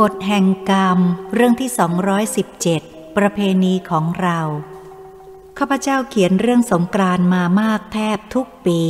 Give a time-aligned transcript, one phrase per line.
[0.00, 0.98] กฎแห่งกรรม
[1.34, 1.70] เรื่องที่
[2.42, 4.40] 217 ประเพณีของเรา
[5.58, 8.82] ข้าพเจ้าเขียนเรื่องสงกรานมามากแทบทุกปี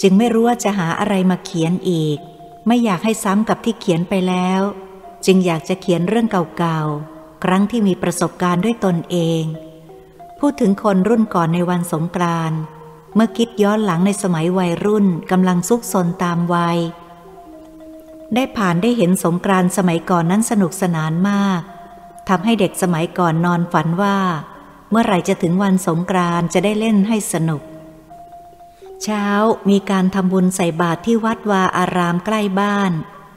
[0.00, 2.18] จึงไม่รู้ว่าจะหาอะไรมาเขียนอีก
[2.66, 4.60] ไม่อยากให้ซ้ำกับที่เขียนไปแล้ว
[5.26, 6.26] จึงอยากจะเขียนเรื่อง
[6.58, 9.42] เก่าๆ ครั้งที่มีประสบการณ์ด้วยตนเอง
[10.38, 12.52] พูดถึงคนรุ่นก่อนในวันสงกราน
[13.14, 16.78] เมื่อคิดย้อนหลังในสมัยวัยรุ่นกำลังซุกซนตามวัย
[18.34, 21.62] ได้ผ่านได้เห็นสงกรานสมัยก่อนนั้นสนุกสนานมาก
[22.28, 24.18] ทำให้เด็กสมัยก่อนนอนฝันว่า
[24.90, 27.62] เมื่อไหร่จะถึงวันสงกรานจะได้เล่นให้สนุก
[29.02, 29.26] เช้า
[29.68, 32.92] มีการทำบุญใส่บาตรที่วัดวาอารามใกล้บ้าน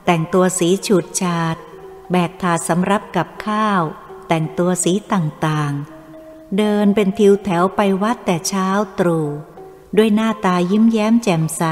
[0.06, 1.56] แต่งตัวสีฉูดฉาด
[2.12, 3.82] แบกถาดสำรับกับข้าว
[4.28, 8.68] แต่งตัวสีต่างๆ เดินเป็นทิวแถวไปวัดแต่เช้า
[9.00, 9.28] ตรู่
[9.98, 11.64] ด้วยหน้าตายิ้มแย้มแจ่มใส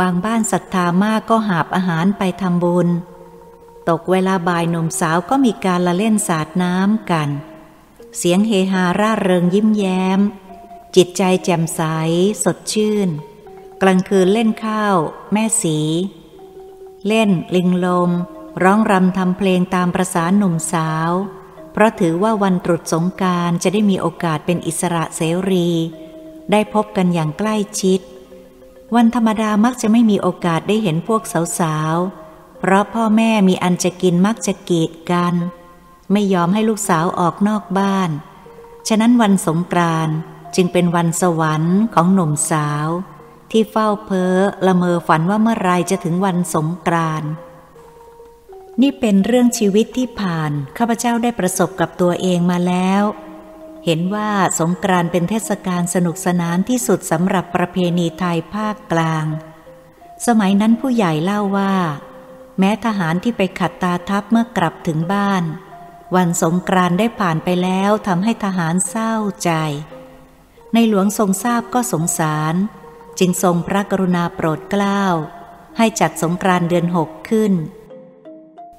[0.00, 2.88] บางบ้านศรัทธามากก็หาบอาหารไปทำบุญ
[3.88, 7.28] ตกเวลาบ่ายหนุ่มสาวก็มีการละเล่นสาดน้ำกัน
[8.16, 10.20] เสียงเฮฮาร่าเริงยิ้มแย้ม
[10.96, 11.82] จิตใจแจ่มใส
[12.44, 13.08] สดชื่น
[13.82, 14.96] กลางคืนเล่นข้าว
[15.32, 15.78] แม่สี
[17.06, 18.10] เล่น ลิงลม
[18.62, 21.10] ร้องรำทำเพลงตามประสานหนุ่มสาว
[21.72, 25.68] เพราะถือว่าวันตรุษสงการจะได้มีโอกาสเป็นอิสระเสรี
[26.50, 28.00] ได้พบกันอย่างใกล้ชิด
[28.94, 31.22] วันธรรมดามักจะไม่มีโอกาสได้เห็นพวก
[31.58, 35.34] สาวๆ เพราะพ่อแม่มีอันจะกินมักจะกีดกัน
[36.12, 38.10] ไม่ยอมให้ลูกสาวออกนอกบ้าน
[38.88, 40.08] ฉะนั้นวันสงกราน
[40.56, 42.88] จึงเป็นวันสวรรค์ของหนุ่มสาว
[43.50, 44.34] ที่เฝ้าเพ้อ
[44.66, 47.24] ละเมอฝันว่าเมื่อไรจะถึงวันสงกราน
[48.82, 53.02] นี่เป็นเรื่องชีวิตที่ผ่าน ข้าพเจ้าได้ประสบกับตัวเองมาแล้ว
[53.88, 59.26] เห็นว่าสงกรานเป็นเทศกาลสนุกสนานที่สุดสำหรับประเพณีไทยภาคกลาง
[60.26, 61.74] สมัยนั้นผู้ใหญ่เล่าว่า
[62.58, 65.44] แม้ทหารที่ไปขัดตาทัพเมื่อกลับถึงบ้าน
[66.16, 69.14] วันสงกรานได้ผ่านไปแล้วทำให้ทหารเศร้า
[69.44, 69.50] ใจ
[70.74, 72.54] ในหลวงทรงทราบก็สงสาร
[73.18, 75.02] จึงทรงพระกรุณาโปรดเกล้า
[75.78, 77.52] ให้จัดสงกรานเดือนหกขึ้น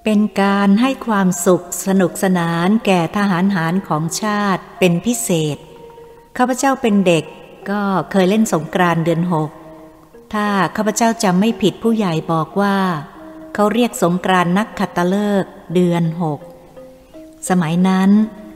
[0.09, 5.57] เป็นการให้ความสุขสนุกสนานแก่ทหารหารของชาติเป็นพิเศษ
[6.37, 7.23] ข้าพเจ้าเป็นเด็ก
[7.69, 7.81] ก็
[8.11, 9.49] เคยเล่นสงกรานเดือนหก
[10.33, 12.77] ถ้าข้าพเจ้าจำไม่ผิดผู้ใหญ่บอกว่า
[13.53, 16.39] เขาเรียกสงกรานนักขัตฤกษ์เดือนหก
[17.49, 18.09] สมัยนั้น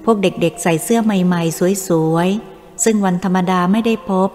[0.05, 4.29] พวกเด็กๆใส่เสื้อใหม่ๆ สวยๆ ซึ่งวันธรรมดาไม่ได้พบ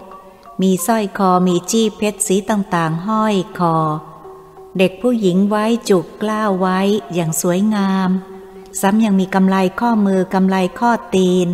[0.61, 3.77] มีสร้อยคอมีจี้เพชรสีต่างๆ ห้อยคอ
[4.77, 6.79] เด็กผู้หญิงไว้จุกกล้าวไว้
[7.13, 8.09] อย่างสวยงาม
[8.81, 11.47] ซ้ำยังมีกำไลข้อมือกำไลข้อตีน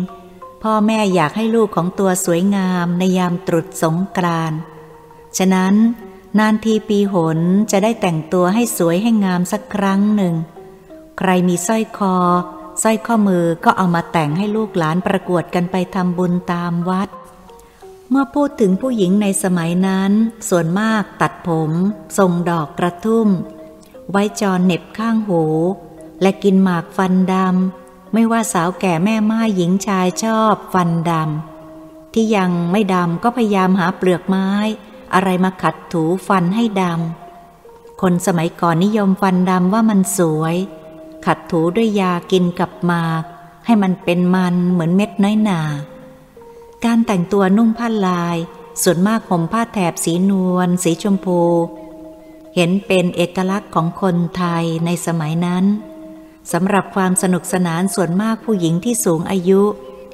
[0.62, 4.58] พ่อแม่อยากให้ลูกของตัวสวยงามในยามตรุษสงกรานต์
[5.38, 5.74] ฉะนั้น
[6.38, 7.38] นานทีปีหน
[7.70, 10.34] จะได้แต่งตัวให้สวยให้งามสักครั้งหนึ่ง
[11.18, 12.16] ใครมีสร้อยคอ
[12.82, 17.08] สร้อยข้อมือก็เอามาแต่งให้ลูกหลานประกวดกันไปทำบุญตามวัด
[18.16, 20.12] มื่อพูดถึงผู้หญิงในสมัยนั้น
[20.48, 21.70] ส่วนมากตัดผม
[22.18, 23.28] ทรงดอกกระทุ่ม
[24.10, 25.44] ไว้จอนเน็บข้างหู
[26.22, 34.48] และกินหมากฟันดำ ไม่ว่าสาวแก่แม่ไม้หญิงชายชอบฟันดำ ที่ยังไม่ดำก็พยายามหาเปลือกไม้
[35.14, 40.56] อะไรมาขัดถูฟันให้ดำ คนสมัยก่อนนิยมฟันดำว่ามันสวย
[41.26, 43.22] ขัดถูด้วยยากินกับหมาก
[43.66, 45.60] ให้มันเป็นมันเหมือนเม็ดน้อยหนา
[46.84, 48.36] การแต่งตัวนุ่งผ้าลาย
[48.82, 51.40] ส่วนมากห่มผ้าแถบสีนวล สีชมพู
[52.54, 55.64] เห็นเป็นเอกลักษณ์ของคนไทยในสมัยนั้น
[56.52, 59.62] สำหรับความสนุกสนานส่วนมากผู้หญิงที่สูงอายุ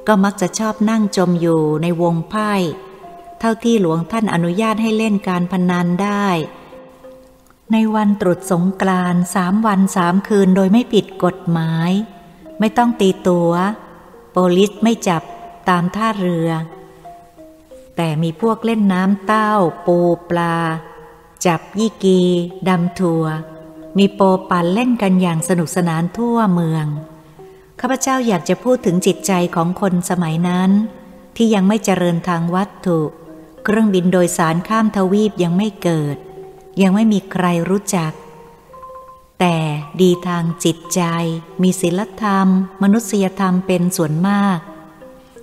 [0.07, 2.51] ก็มักจะชอบนั่งจมอยู่ในวงไพ่
[3.39, 6.27] เท่าที่หลวงท่านอนุญาตให้เล่นการพนันได้
[7.71, 11.91] ในวันตรุษสงกรานสามวันสามคืนโดยไม่ผิดกฎหมาย
[12.59, 13.51] ไม่ต้องตีตัว
[14.31, 15.23] โปลิสไม่จับ
[15.69, 16.49] ตามท่าเรือ
[17.95, 19.53] แต่มีพวกเล่นน้ำเต้า
[19.85, 19.97] ปู
[20.29, 20.57] ปลา
[21.45, 22.21] จับยี่กี
[22.69, 23.23] ดำทัว
[23.97, 26.85] มีโปปันเล่นกันอย่างสนุกสนานทั่วเมือง
[27.79, 30.71] ข้าพเจ้าอยากจะพูดถึงจิตใจของคนสมัยนั้น
[31.35, 32.99] ที่ยังไม่เจริญทางวัตถุ
[33.63, 36.17] เครื่องบินโดยสารข้ามทวีปยังไม่เกิด
[36.81, 38.11] ยังไม่มีใครรู้จัก
[39.39, 39.57] แต่
[40.01, 41.01] ดีทางจิตใจ
[41.61, 42.47] มีศีลธรรม
[42.83, 44.59] มนุษยธรรมเป็นส่วนมาก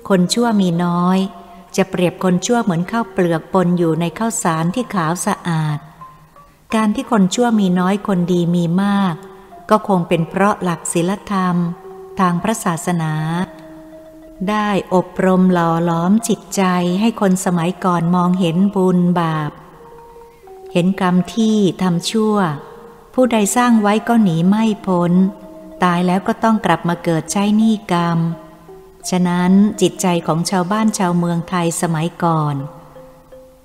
[0.08, 1.18] คนชั่วมีน้อย
[1.76, 5.78] จะเปรียบคนชั่วเหมือนข้าวเปลือกปนอยู่ในข้าวสารที่ขาวสะอาด
[6.74, 9.14] การที่คนชั่วมีน้อยคนดีมีมาก
[9.70, 11.56] ก็คงเป็นเพราะหลักศีลธรรม
[12.20, 13.12] ทางพระศาสนา
[14.48, 16.62] ได้อบรมหล่อล้อมจิตใจ
[17.00, 19.52] ให้คนสมัยก่อนมองเห็นบุญบาป
[20.72, 22.36] เห็นกรรมที่ทำชั่ว
[23.14, 25.12] ผู้ใดสร้างไว้ก็หนีไม่พ้น
[25.82, 28.18] ตายแล้วก็ต้องกลับมาเกิดใช้หนี้กรรม
[29.10, 32.56] ฉะนั้นจิตใจของชาวบ้านชาวเมืองไทยสมัยก่อน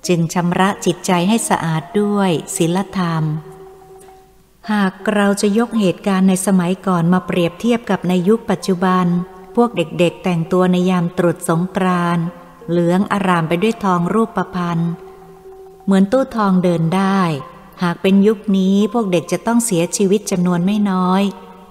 [0.06, 3.24] จึงชำระจิตใจให้สะอาดด้วยศีลธรรม
[4.72, 9.06] หากเราจะยกเหตุการณ์ในสมัยก่อนมาเปรียบเทียบกับในยุคปัจจุบัน
[9.56, 12.18] พวกเด็กๆแต่งตัวในยามตรุษสงกราน
[12.70, 14.90] เหลืองอารามไปด้วยทองรูปประพันธ์
[15.84, 17.20] เหมือนตู้ทองเดินได้
[17.82, 21.22] หากเป็นยุคนี้พวกเด็กจะต้องเสียชีวิตจำนวนไม่น้อย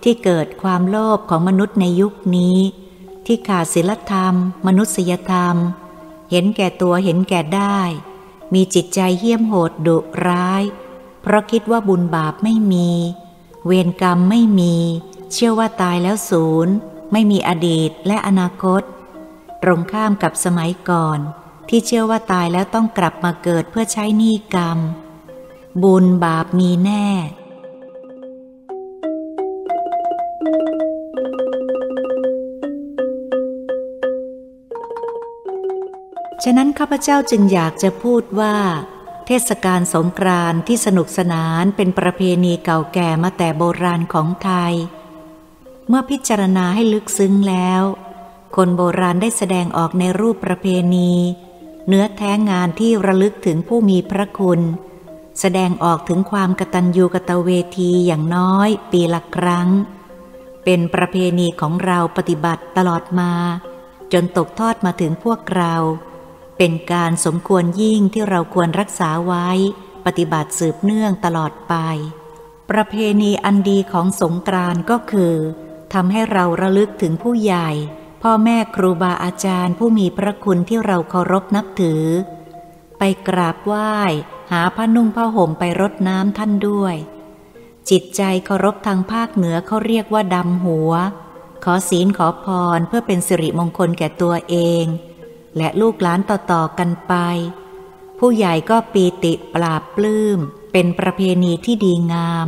[0.04, 2.58] ที่เกิดความโลภของมนุษย์ในยุคนี้
[3.26, 4.36] ที่ขาดศีลธรรม
[4.68, 5.56] มนุษยธรรม
[6.32, 7.80] เห็นแก่ตัวเห็นแก่ได้
[8.54, 9.98] มีจิตใจเหี้ยมโหดดุ
[10.28, 10.64] ร้าย
[11.22, 12.90] เพราะคิดว่าบุญบาปไม่มี
[13.66, 14.76] เวรกรรมไม่มี
[15.34, 16.74] เชื่อว่าตายแล้วศูนย์
[17.12, 18.82] ไม่มีอดีตและอนาคต
[19.64, 21.20] ตรงข้ามกับสมัยก่อน
[21.70, 24.80] ที่เชื่อว่าตายแล้วต้องกลับมาเกิดเพื่อใช้หนี้กรรม
[25.84, 27.08] บุญบาปมีแน่
[36.44, 38.56] ฉะนั้นข้าพเจ้าจึงอยากจะพูดว่า
[39.26, 44.74] เทศกาลสงกรานต์ที่สนุกสนานเป็นประเพณีเก่าแก่มาแต่โบราณของไทย
[45.88, 47.84] เมื่อพิจารณาให้ลึกซึ้งแล้ว
[48.56, 51.12] คนโบราณได้แสดงออกในรูปประเพณี
[51.88, 54.62] เนื้อแท้งานที่ระลึกถึงผู้มีพระคุณ
[55.40, 59.70] แสดงออกถึงความกตัญญูกตเวทีอย่างน้อย ปีละครั้ง
[60.64, 63.32] เป็นประเพณีของเราปฏิบัติตลอดมา
[64.14, 65.76] จนตกทอดมาถึงพวกเรา
[66.58, 69.50] เป็นการสมควรยิ่งที่เราควรรักษาไว้
[70.06, 71.76] ปฏิบัติสืบเนื่องตลอดไป
[72.72, 75.36] ประเพณีอันดีของสงกรานก็คือ
[75.94, 77.70] ทำให้เราระลึกถึงผู้ใหญ่
[78.22, 82.04] พ่อแม่ครูบาอาจารย์ผู้มีพระคุณที่เราเคารพนับถือ
[82.98, 83.94] ไปกราบไหว้
[84.52, 86.96] หาผ้านุ่งผ้าห่มไปรดน้ำท่านด้วย
[87.90, 90.92] จิตใจเคารพทางภาคเหนือเขาเรียกว่าดำหัว
[91.64, 92.46] ขอศีลขอพ
[92.78, 94.86] รเพื่อเป็นสิริมงคลแก่ตัวเอง
[95.58, 97.14] และลูกหลานต่อๆกันไป
[98.20, 100.40] ผู้ใหญ่ก็ปีติปราบปลื้ม
[100.72, 102.48] เป็นประเพณีที่ดีงาม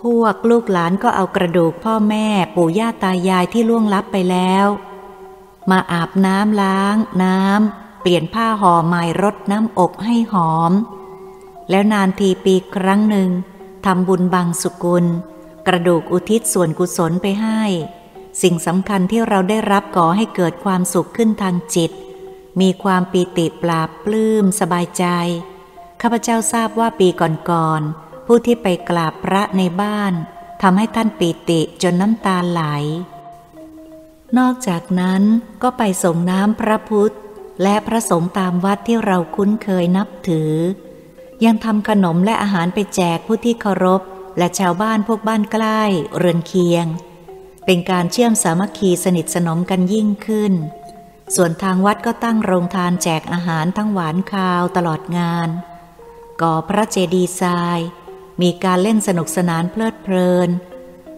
[0.00, 2.26] พวกลูกหลานก็เอากระดูกพ่อแม่
[2.56, 4.66] ปู่ย่าตายายที่ล่วงลับไปแล้ว
[5.70, 10.72] มาอาบน้ำล้าง น้ำเปลี่ยนผ้าห่อใหม่รดน้ำอบให้หอม
[11.70, 13.30] แล้วนานทีปีครั้งหนึ่ง
[13.84, 15.04] ทำบุญบังสุกุล
[15.66, 17.62] กระดูกอุทิศส่วนกุศลไปให้
[18.42, 21.90] สิ่งสำคัญที่เราได้รับก่อให้เกิดความสุขขึ้นทางจิต
[22.60, 25.04] มีความปีติปราบปลื้มสบายใจ
[26.00, 27.08] ข้าพเจ้าทราบว่าปี
[27.50, 30.12] ก่อนๆ ผู้ที่ไปกราบพระในบ้าน
[30.62, 32.62] ทำให้ท่านปีติจนน้ำตาไหล
[34.38, 35.22] นอกจากนั้น
[35.62, 37.14] ก็ไปส่งน้ำพระพุทธ
[37.62, 40.54] และพระสงฆ์ตามวัดที่เราคุ้นเคยนับถือ
[41.44, 44.02] ยังทำขนมและอาหารไปแจกผู้ที่เคารพ
[44.38, 45.82] และชาวบ้านพวกบ้านใกล้
[46.16, 46.86] เรือนเคียง
[47.70, 50.52] เป็นการเชื่อมสามัคคีสนิทสนมกันยิ่งขึ้น
[51.36, 55.48] ส่วนทางวัดก็ตั้งโรงทานแจกอาหารทั้งหวานคาวตลอดงาน
[56.42, 57.80] ก่อพระเจดีย์ทราย
[58.42, 60.50] มีการเล่นสนุกสนานเพลิดเพลิน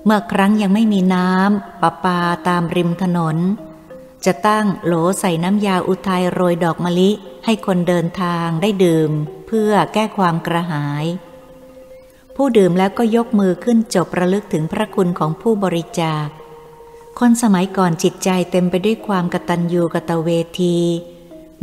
[0.04, 3.36] เมื่อครั้งยังไม่มีน้ำประปาตามริมถนน
[4.24, 7.10] จะตั้งโหลใส่น้ำยาอุทัยโรยดอกมะลิ
[7.44, 9.10] ให้คนเดินทางได้ดื่ม
[9.46, 11.06] เพื่อแก้ความกระหาย
[12.36, 16.28] ผู้ดื่มแล้วก็ยกมือขึ้นจบระลึกถึงพระคุณของผู้บริจาค
[17.24, 20.78] คนสมัยก่อนจิตใจเต็มไปด้วยความกตัญญูกตเวที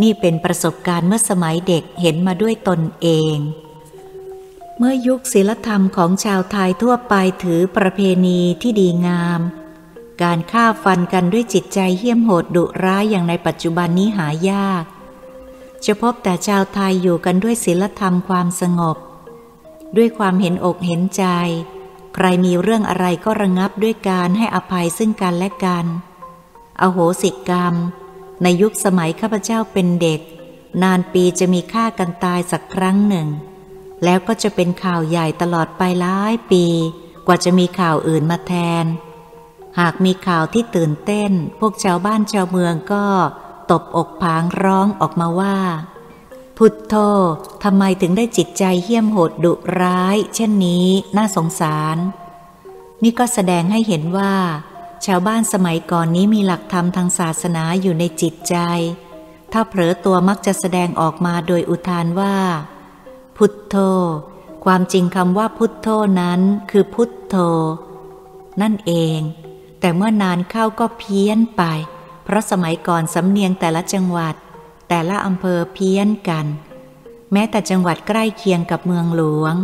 [0.02, 3.38] นี่เป็นประสบการณ์เมื่อสมัยเด็กเห็นมาด้วยตนเอง
[4.78, 9.42] เมื่อยุคศิลธรรมของชาวไทยทั่วไปถือประเพณีที่ดีงาม
[10.24, 14.84] การฆ่าฟันกันด้วยจิตใจเหี้ยมโหดดุร้ายอย่างในปัจจุบันนี้หายาก
[15.86, 18.98] จะพบแต่ชาวไทยอยู่กันด้วยศิลธรรมความสงบ
[19.98, 21.26] ด้วยความเห็นอกเห็นใจ
[22.16, 25.86] ใครมีเรื่องอะไรก็ระงับด้วยการให้อภัยซึ่งกันและกัน
[26.82, 27.76] อโหสิกรรม
[28.44, 30.22] ในยุคสมัยข้าพเจ้าเป็นเด็ก
[30.84, 33.28] นานปีจะมีฆ่ากันตายสักครั้งหนึ่ง
[34.04, 36.66] แล้วก็จะเป็นข่าวใหญ่ตลอดไปหลายปี
[37.28, 38.86] กว่าจะมีข่าวอื่นมาแทน
[39.80, 43.06] หากมีข่าวที่ตื่นเต้น พวกชาวบ้านชาวเมืองก็
[43.72, 45.58] ตบอกผางร้องออกมาว่า
[46.62, 46.96] พุทโธ
[47.64, 50.88] ทำไมถึงได้จิตใจเหี้ยมโหดดุร้าย เช่นนี้
[51.18, 51.98] น่าสงสาร
[53.04, 54.34] นี่ก็แสดงให้เห็นว่า
[55.06, 58.56] ชาวบ้านสมัยก่อนนี้มีหลักธรรมทางศาสนาอยู่ในจิตใจ
[59.52, 62.38] ถ้าเผลอตัวมักจะแสดงออกมาโดยอุทานว่า
[63.38, 63.76] พุทโธ
[64.66, 65.88] ความจริงคำว่าพุทโธ
[66.22, 66.40] นั้น
[66.72, 67.36] คือพุทโธ
[68.62, 69.20] นั่นเอง
[69.80, 71.64] แต่เมื่อนานเข้าก็เพี้ยนไป
[72.24, 74.36] เพราะสมัยก่อนสำเนียงแต่ละจังหวัด
[74.88, 76.46] แต่ละอำเภอเพี้ยนกัน
[77.32, 79.56] แม้แต่จังหวัดใกล้เคียงกับเมืองหลวง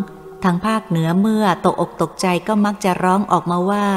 [0.44, 3.88] ทางภาคเหนือเมื่อตกอกตกใจก็มักจะร้องออกมาว่า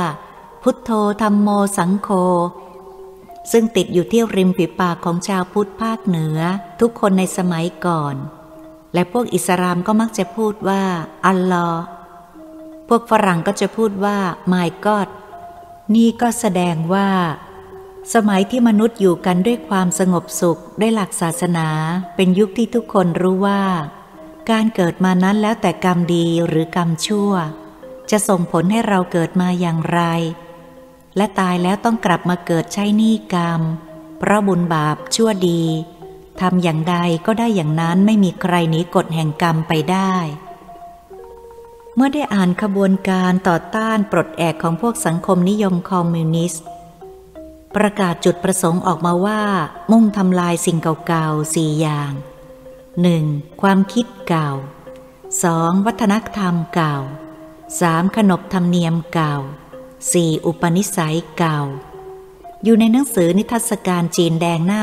[0.62, 0.90] พุทโธ
[1.22, 2.08] ธรรมโมสังโฆ
[3.52, 6.38] ซึ่งติดอยู่ที่ริมฝีปากของชาวพุทธภาคเหนือ
[6.80, 8.14] ทุกคนในสมัยก่อน
[8.94, 10.82] และพวกอิสลามก็มักจะพูดว่า
[11.26, 11.82] อัลลอฮ์
[12.88, 14.18] พวกฝรั่งก็จะพูดว่า
[14.52, 15.08] my god
[15.94, 17.08] นี่ก็แสดงว่า
[18.14, 21.68] สมัยที่มนุษย์อยู่กันด้วยความสงบสุขได้หลักศาสนา
[22.16, 23.62] เป็นยุคที่ทุกคนรู้ว่า
[24.50, 27.32] การเกิดมานั้นแล้วแต่กรรมดีหรือกรรมชั่ว
[28.10, 30.00] จะส่งผลให้เราเกิดมาอย่างไร
[31.16, 33.60] และตายแล้วต้องกลับมาเกิดใช้หนี้กรรม
[34.18, 35.62] เพราะบุญบาปชั่วดี
[36.40, 36.96] ทำอย่างใด
[37.26, 40.12] ก็ได้อย่างนั้นไม่มีใครหนีกฎแห่งกรรมไปได้
[41.94, 46.66] เมื่อได้อ่านขบวนการต่อต้านปลดแอกของพวกสังคมนิยมคอมมิวนิสต์
[47.76, 49.42] ประกาศจุดประสงค์ออกมาว่า
[49.92, 52.12] มุ่งทำลายสิ่งเก่าๆสี่อย่าง
[52.86, 53.62] 1.
[53.62, 54.50] ความคิดเก่า
[55.18, 55.86] 2.
[55.86, 56.96] วัฒนธรรมเก่า
[57.56, 58.16] 3.
[58.16, 59.36] ขนบธรรมเนียมเก่า
[59.90, 60.46] 4.
[60.46, 61.60] อุปนิสัยเก่า
[62.64, 64.82] อยู่ในหนังสือนิทรรศการจีนแดงหน้า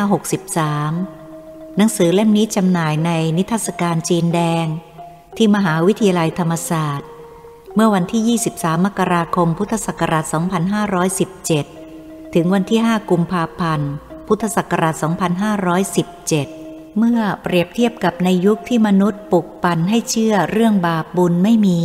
[0.89, 4.65] 63 หนังสือเล่มนี้จำหน่ายในนิทรรศการจีนแดง
[5.38, 7.07] ที่มหาวิทยาลัยธรรมศาสตร์
[7.75, 11.83] เมื่อวันที่ 23 มกราคม พุทธศักราช 2517
[12.34, 13.92] ถึงวันที่ 5 กุมภาพันธ์
[14.28, 14.96] พุทธศักราช
[16.16, 21.82] 2517 เมื่อเปรียบเทียบกับในยุคที่มนุษย์ปลุกปั่นให้เชื่อเรื่องบาปบุญไม่มี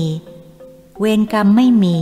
[0.99, 1.99] เวรกรรมไม่มี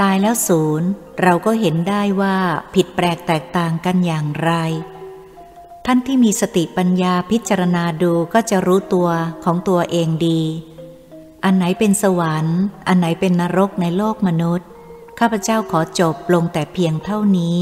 [0.00, 0.88] ตายแล้วศูนย์
[1.22, 2.36] เราก็เห็นได้ว่า
[2.74, 4.52] ผิดแปลกแตกต่างกันอย่างไร
[5.86, 9.08] ท่านที่มีสติปัญญาพิจารณาดูก็จะรู้ตัว
[9.44, 10.42] ของตัวเองดี
[11.44, 12.58] อันไหนเป็นสวรรค์
[12.88, 14.68] อันไหนเป็นนรกในโลกมนุษย์
[15.18, 17.60] ข้าพเจ้าขอจบลงแต่เพียงเท่านี้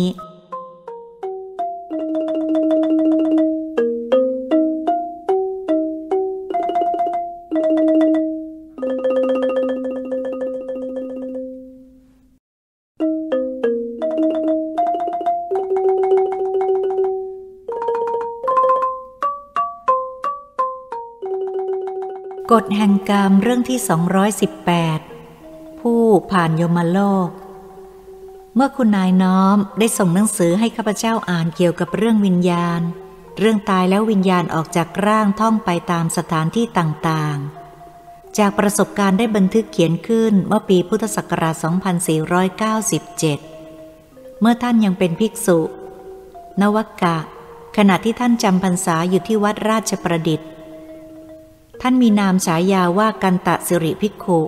[22.55, 23.79] กฎแห่งกรรมเรื่องที่
[25.00, 25.00] 218
[26.13, 27.29] ผู้ผ่านยมโลก
[28.55, 32.81] เมื่อคุณนายน้อมได้ส่งหนังสือให้ข้าพเจ้าอ่านเกี่ยวกับเรื่องวิญญาณ
[33.39, 41.55] เรื่องตายแล้ววิญญาณออกจากร่างท่องไปตามสถานที่ต่างๆ จากประสบการณ์ได้บันทึกเขียนขึ้นเมื่อปีพุทธศักราช
[43.63, 45.59] 2497 เมื่อท่านยังเป็นภิกษุ
[46.61, 47.19] นวกะ
[47.77, 50.49] ขณะที่ท่านจำพรรษาอยู่ที่วัดราชประดิษฐ์
[51.81, 54.41] ท่านมีนามฉายาว่ากันตะสิริพิกขุ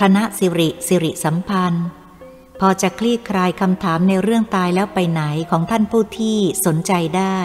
[0.00, 1.86] ธนสิริสิริสัมพันธ์
[2.60, 7.40] พอจะคลี่คลายคำถามในเรื่องตายแล้วไปไหนของท่านผู้ที่สนใจได้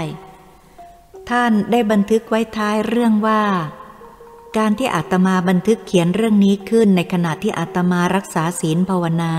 [1.30, 3.44] ท่านได้บันทึกไว้ท้ายเรื่องว่า
[4.58, 9.36] การที่อาตมาบันทึกเขียนเรื่องนี้ขึ้นในขณะที่อาตมารักษาศีลภาวนา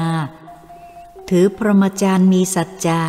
[1.29, 3.03] ถือพรหมจรรย์มีสัจจะ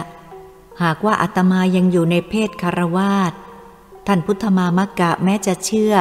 [0.82, 3.34] หากว่าอาตมายังอยู่ในเพศคารวาส
[4.08, 5.96] ท่านพุทธมามกะแม้จะเชื่อ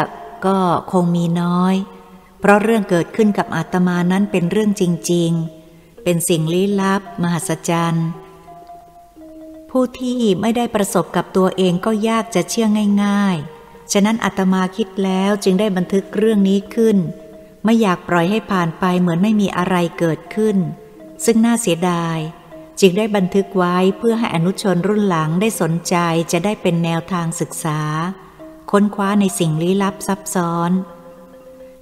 [0.47, 0.59] ก็
[0.93, 1.75] คงมีน้อย
[2.45, 4.83] เพราะเรื่องเกิดขึ้นกับอาตมานั้นเป็นเรื่องจ
[5.13, 5.31] ริง
[5.69, 8.09] ๆ เป็นสิ่งลี้ลับ มหัศจรรย์
[9.71, 12.67] ผู้ที่ไม่ได้ประสบกับตัวเองก็ยากจะเชื่อ
[13.05, 16.97] ง่าย ๆ ฉะนั้นอาตมาคิดแล้วจึงได้บันทึกเรื่องนี้ขึ้น
[17.65, 20.57] ไม่อยากปล่อยให้ผ่านไปเหมือนไม่มีอะไรเกิดขึ้น
[21.25, 22.19] ซึ่งน่าเสียดาย
[22.81, 25.97] จึงได้บันทึกไว้เพื่อให้อนุชนรุ่นหลังได้สนใจ
[26.33, 27.81] จะได้เป็นแนวทางศึกษา
[28.71, 30.73] ค้นคว้าในสิ่งลี้ลับซับซ้อน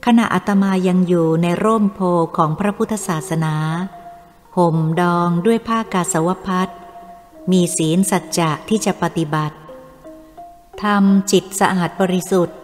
[0.07, 2.01] ขณะอาตมายังอยู่ในร่มโพ
[2.37, 3.55] ของพระพุทธศาสนา
[4.57, 6.69] ห่มดองด้วยผ้ากาสาวพัด
[7.51, 9.57] มีศีลสัจจะที่จะปฏิบัติ
[10.83, 12.57] ทำจิตสะอาดบริสุทธิ์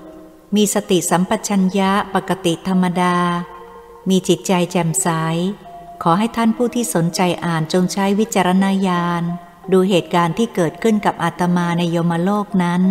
[0.56, 3.16] มีสติสัมปชัญญะปกติธรรมดา
[4.08, 5.08] มีจิตใจแจ่มใส
[6.02, 9.22] ขอให้ท่านผู้ที่สนใจอ่านจงใช้วิจารณญาณ
[9.72, 12.82] ดูเหตุการณ์ที่เกิดขึ้นกับอาตมาในโยมโลกนั้น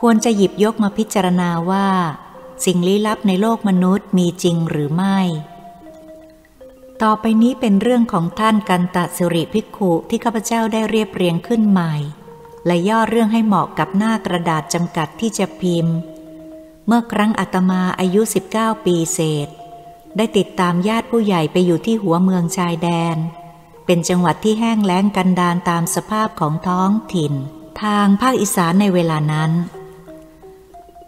[0.00, 1.88] ควรจะหยิบยกมาพิจารณาว่า
[2.64, 5.18] สิ่งลี้ลับในโลกมนุษย์มีจริงหรือไม่
[7.02, 11.94] ต่อไปนี้เป็นเรื่องของท่านกันตะสิริพิกุที่ข้าพเจ้าได้เรียบเรียงขึ้นใหม่
[12.66, 15.96] และย่อเรื่องให้เหมาะกับหน้ากระดาษจำกัดที่จะพิมพ์
[16.86, 18.20] เมื่อครั้งอาตมาอายุ
[18.54, 19.48] 19 ปีเศษ
[20.16, 23.16] ได้ติดตามญาติผู้ใหญ่ไปอยู่ที่หัวเมืองชายแดน
[23.86, 27.32] เป็นจังหวัดที่แห้งแล้งกันดานตามสภาพของท้องถิ่น
[27.82, 29.50] ทางภาคอีสานในเวลานั้น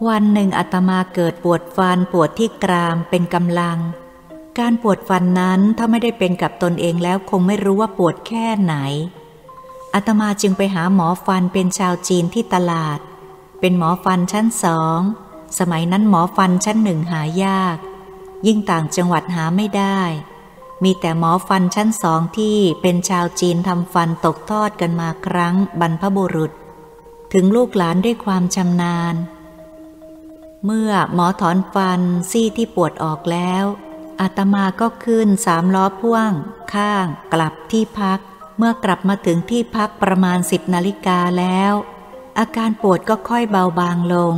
[0.07, 3.79] วันหนึ่งอาตมาเกิดปวดฟันปวดที่กรามเป็นกำลัง
[4.59, 8.75] การปวดฟันนั้นถ้าไม่ได้เป็นกับตนเองแล้วคงไม่รู้ว่าปวดแค่ไหน
[9.93, 12.99] อาตมาจึงไปหาหมอฟันเป็นชาวจีนที่ตลาด
[13.59, 14.99] เป็นหมอฟันชั้นสอง
[15.59, 17.77] สมัยนั้นหมอฟันชั้นหนึ่งหายาก
[18.47, 19.99] ยิ่งต่างจังหวัดหาไม่ได้
[20.83, 26.51] มีแต่หมอฟันชั้นสองที่เป็นชาวจีนทำฟันตกทอดกันมาครั้งบรรพบุรุษ
[27.33, 29.17] ถึงลูกหลานด้วยความชำนาญ
[30.65, 32.01] เมื่อหมอถอนฟัน
[32.31, 33.65] ซี่ที่ปวดออกแล้ว
[34.21, 36.31] อาตมาก็ขึ้นสามล้อพ่วง
[36.73, 38.19] ข้าง กลับที่พัก
[38.57, 41.73] เมื่อกลับมาถึงที่พักประมาณสิบนาฬิกาแล้ว
[42.39, 44.35] อาการปวดก็ค่อยเบาบางลง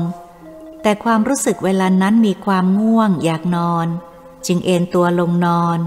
[0.82, 3.88] แต่ความรู้สึกเวลานั้นมีความง่วงอยากนอน
[4.48, 5.80] จึงเอนตัวลงนอน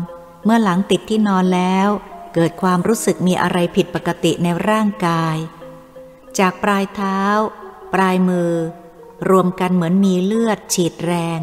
[0.44, 1.88] เมื่อหลังติดที่นอนแล้ว
[2.34, 5.36] เกิดความรู้สึกมีอะไรผิดปกติในร่างกาย
[6.38, 7.20] จากปลายเท้า
[7.94, 8.52] ปลายมือ
[9.30, 11.40] รวมกันเหมือนมีเลือดฉีดแรง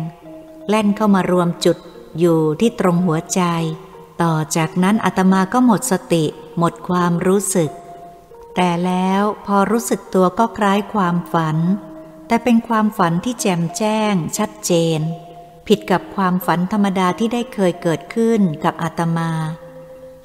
[0.70, 1.77] แล่นเข้ามารวมจุด
[2.20, 3.41] อยู่ที่ตรงหัวใจ
[4.22, 6.25] ต่อจากนั้นอาตมาก็หมดสติ
[6.58, 7.72] หมดความรู้สึก
[8.55, 11.58] แต่แล้วพอรู้สึกตัวก็คล้ายความฝัน
[12.27, 15.00] แต่เป็นความฝันที่แจ่มแจ้ง ชัดเจน
[15.67, 19.32] ผิดกับความฝันธรรมดาที่ได้เคยเกิดขึ้นกับอาตมา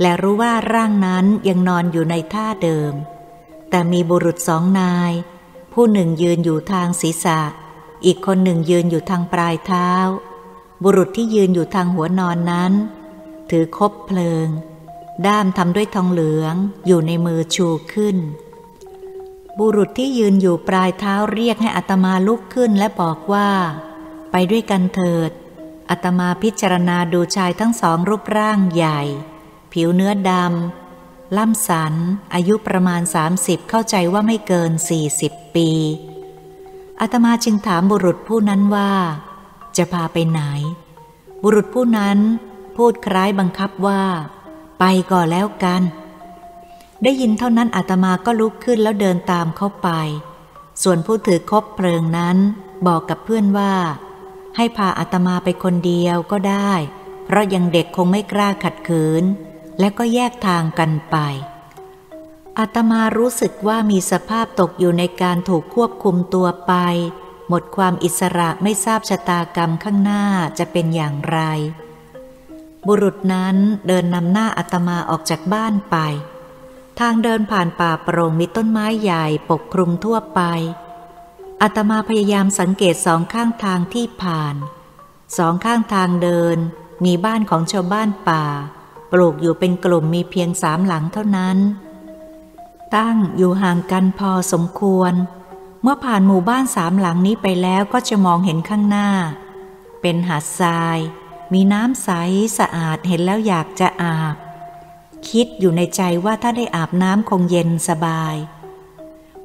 [0.00, 2.92] และรู้ว่าร่างนั้นยังนอนอยู่ในท่าเดิม
[3.70, 5.12] แต่มีบุรุษสองนาย
[5.72, 7.40] ผู้หนึ่งยืนอยู่ทางศีรษะ
[8.04, 9.90] อีกคนหนึ่งยืนอยู่ทางปลายเท้า
[10.82, 12.72] บุรุษที่ยืนอยู่ทางหัวนอนนั้น
[13.50, 14.48] ถือคบเพลิง
[15.26, 16.54] ด้ามทำด้วยทองเหลือง
[16.86, 18.16] อยู่ในมือชูขึ้น
[19.58, 23.50] บุรุษที่ยืนอยู่ปลายเท้าเรียกให้อัตมาลุกขึ้นและบอกว่า
[24.30, 25.30] ไปด้วยกันเถิด
[25.90, 29.00] อัตมาพิจารณาดูชายทั้งสองรูปร่างใหญ่
[29.72, 30.89] ผิวเนื้อดำ
[31.38, 31.94] ล่ำสัน
[32.34, 33.02] อายุประมาณ
[33.36, 34.72] 30 เข้าใจว่าไม่เกิน
[35.12, 35.70] 40 ปี
[37.00, 38.92] อาตมาจึงถามบุรุษผู้นั้นว่า
[39.76, 40.40] จะพาไปไหน
[41.42, 42.18] บุรุษผู้นั้น
[42.76, 44.02] พูดคล้ายบังคับว่า
[44.80, 45.82] ไปก่อนแล้วกัน
[47.02, 49.88] ได้ยินเท่านั้นอาตมาก็ลุกขึ้นแล้วเดินตามเข้าไป
[50.82, 52.36] ส่วนผู้ถือคบเพลิงนั้น
[52.86, 53.74] บอกกับเพื่อนว่า
[54.56, 56.72] ให้พาอาตมาไปคนเดียวก็ได้
[57.24, 59.24] เพราะยังเด็กคงไม่กล้าขัดขืน
[59.78, 61.16] และก็แยกทางกันไป
[62.58, 66.74] อาตมารู้สึกว่ามีสภาพตกอยู่ในการถูกควบคุมตัวไป
[67.48, 70.24] หมดความอิสระไม่ทราบชะตากรรมข้างหน้า
[70.58, 71.38] จะเป็นอย่างไร
[72.86, 73.56] บุรุษนั้น
[73.86, 75.96] เดินนำหน้าอาตมาออกจากบ้านไป
[77.00, 80.40] ทางเดินผ่านป่าโปร่งมีต้นไม้ใหญ่ปกคลุมทั่วไป
[81.62, 84.54] อาตมาพยายามสังเกตสองข้างทางที่ผ่าน
[85.36, 86.58] สองข้างทางเดิน
[87.04, 88.44] มีบ้านของชาวบ้านป่า
[89.12, 91.58] ปลูกอยู่เป็นกลุ่มมีเพียงสามหลังเท่านั้น
[92.96, 95.12] ตั้งอยู่ห่างกันพอสมควร
[95.82, 99.08] เมื่อผ่านหมู่บ้านสามหลังนี้ไปแล้วก็จะมองเห็นข้างหน้า
[100.00, 100.98] เป็นหาดทราย
[101.52, 102.08] มีน้ำใส
[102.58, 104.36] สะอาดเห็นแล้วอยากจะอาบ
[105.28, 108.36] คิดอยู่ในใจว่าถ้าได้อาบน้ำคงเย็นสบาย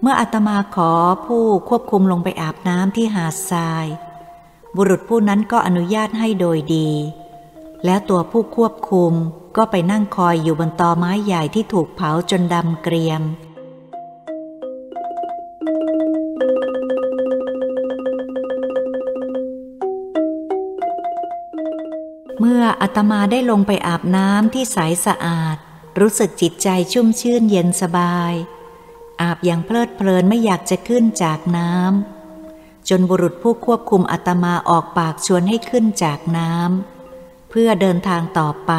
[0.01, 0.91] เมื่ออาตมาขอ
[1.25, 3.85] ผู้ควบคุมลงไปอาบน้ำที่หาดทราย
[4.75, 6.89] บุรุษผู้นั้นก็อนุญาตให้โดยดี
[7.85, 9.13] แล้วตัวผู้ควบคุม
[9.57, 13.23] ก็ไปนั่งคอยอยู่บนตอไม้ใหญ่ที่ถูกเผาจนดำเกรียม
[22.39, 25.57] เมื่ออาตมาได้ลงไปอาบน้ำที่ใสสะอาด
[25.99, 28.33] รู้สึกจิตใจชุ่มชื่นเย็นสบาย
[29.21, 38.73] อาบอย่างเพลิดเพลินไม่อยากจะขึ้นจากน้ำจนบุรุษผู้ควบคุมอาตมาออกปากชวนให้ขึ้นจากน้ำเพื่อเดินทางต่อไป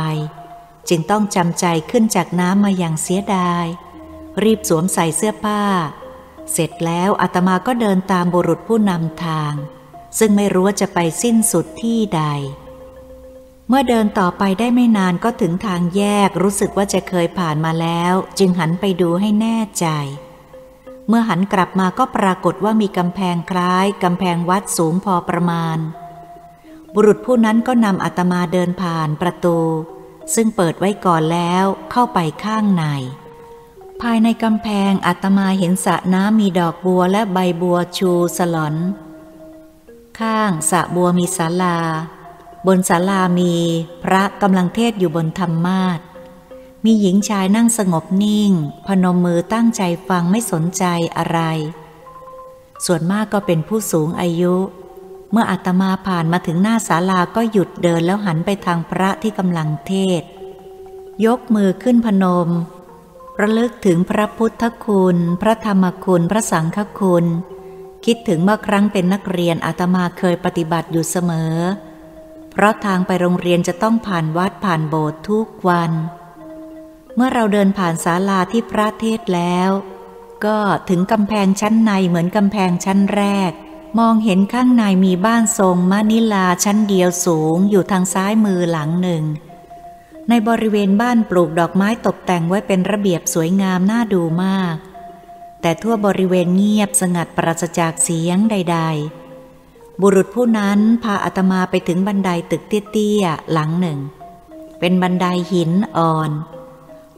[0.88, 3.66] จึงต้องจำใจขึ้นจากน้ำมาอย่างเสียดาย
[4.42, 5.62] รีบสวมใส่เสื้อผ้า
[6.52, 9.54] เสร็จแล้วอาตมาก็เดินตามบุรุษผู้นำทาง
[10.18, 12.22] ซึ่งไม่รู้ว่าจะไปสิ้นสุดที่ใด
[13.68, 19.86] เมื่อเดินต่อไปได้ไม่นานก็ถึงทางแยกรู้สึกว่าจะเคยผ่านมาแล้ว จึงหันไปดูให้แน่ใจ
[21.08, 25.78] เมื่อหันกลับมาก็ปรากฏว่ามีกำแพงคล้ายกำแพงวัดสูงพอประมาณ
[26.94, 29.58] บุรุษผู้นั้นก็นำอาตมาเดินผ่านประตู
[30.34, 32.84] ซึ่งเปิดไว้ก่อนแล้วเข้าไปข้างใน
[34.02, 38.74] ภายในกำแพงอาตมาเห็นสระน้ำมีดอกบัวและใบบัวชูสลอน
[40.18, 41.78] ข้างสระบัวมีศาลา
[42.66, 43.54] บนศาลามี
[44.02, 46.00] พระกำลังเทศอยู่บนธรรมาท
[46.84, 48.52] มีหญิงชายนั่งสงบนิ่ง
[48.86, 50.84] พนมมือตั้งใจฟังไม่สนใจ
[51.16, 51.40] อะไร
[52.84, 54.54] ส่วนมากก็เป็นผู้สูงอายุ
[55.32, 60.22] เมื่ออาตมาผ่านมาถึงหน้าศาลาก็หยุดเดินแล้วหันไปทางพระที่กำลังเทศ
[61.26, 62.48] ยกมือขึ้นพนม
[63.40, 67.24] ระลึกถึงพระพุทธคุณ พระธรรมคุณ พระสังฆคุณ
[68.04, 71.54] คิดถึงเมื่อครั้งเป็นนักเรียนอาตมาเคยปฏิบัติอยู่เสมอ
[72.50, 75.92] เพราะทางไปโรงเรียนจะต้องผ่านวัดผ่านโบสถ์ทุกวัน
[77.16, 79.70] เมื่อเราเดินผ่านศาลาที่พระเทศแล้ว
[80.44, 80.58] ก็
[80.88, 83.52] ถึงกำแพงชั้นในเหมือนกำแพงชั้นแรก
[83.98, 89.24] มองเห็นข้างในมีบ้านทรงมะนิลาชั้นเดียวสูงอยู่ทางซ้ายมือหลังหนึ่ง
[90.28, 94.76] ในบริเวณบ้านปลูกดอกไม้ตกแต่งไว้เป็นระเบียบสวยงามน่าดูมาก
[95.60, 98.78] แต่ทั่วบริเวณเงียบสงัดปราศจากเสียงใด
[99.40, 103.98] ๆ บุรุษผู้นั้นพาอาตมาไปถึงบันไดตึกเตี้ยๆหลังหนึ่ง
[104.80, 106.30] เป็นบันไดหินอ่อน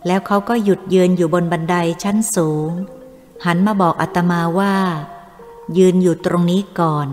[0.06, 2.70] แล้วเขาก็หยุดยืนอยู่บนบันไดชั้นสูง
[3.44, 4.76] หันมาบอกอาตมาว่า
[5.76, 7.08] ยืนอยู่ตรงนี้ก่อน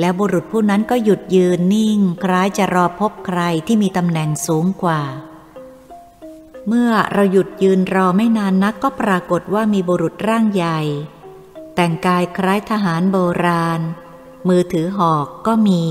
[0.00, 5.02] แล้วบุรุษผู้นั้นก็หยุดยืนนิ่งคล้ายจะรอพบใครที่มีตำแหน่งสูงกว่า
[6.68, 10.80] เมื่อเราหยุดยืนรอไม่นานนักก็ปรากฏว่ามีบุรุษร่างใหญ่
[11.74, 13.80] แต่งกายคล้ายทหารโบราณ
[14.48, 15.82] มือถือหอกก็มี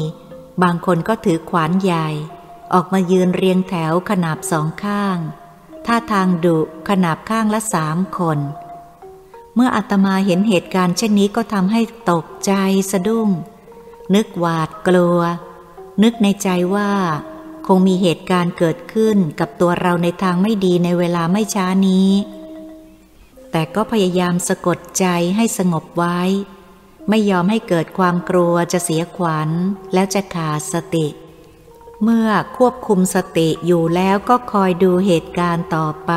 [0.63, 2.07] บางคนก็ถือขวานใหญ่
[2.73, 5.17] ออกมายืนเรียงแถวขนาบสองข้าง
[5.85, 6.57] ท่าทางดุ
[6.89, 8.39] ขนาบข้างละสามคน
[9.55, 12.53] เมื่ออาตมาเห็นเหตุการณ์เช่นนี้ก็ทำให้ตกใจ
[12.91, 13.29] สะดุ้ง
[14.15, 15.19] นึกหวาดกลัว
[16.03, 16.91] นึกในใจว่า
[17.67, 22.11] คงมีเหตุการณ์เกิดขึ้นกับตัวเราในทางไม่ดีในเวลาไม่ช้านี้
[23.51, 26.19] แต่ก็พยายามสะกดใจให้สงบไว้
[27.09, 29.49] ไม่ยอมให้เกิดความกลัวจะเสียขวัญ
[29.93, 31.07] แล้วจะขาดสติ
[32.03, 36.11] เมื่อควบคุมสติอยู่แล้วก็คอยดูเหตุการณ์ต่อไป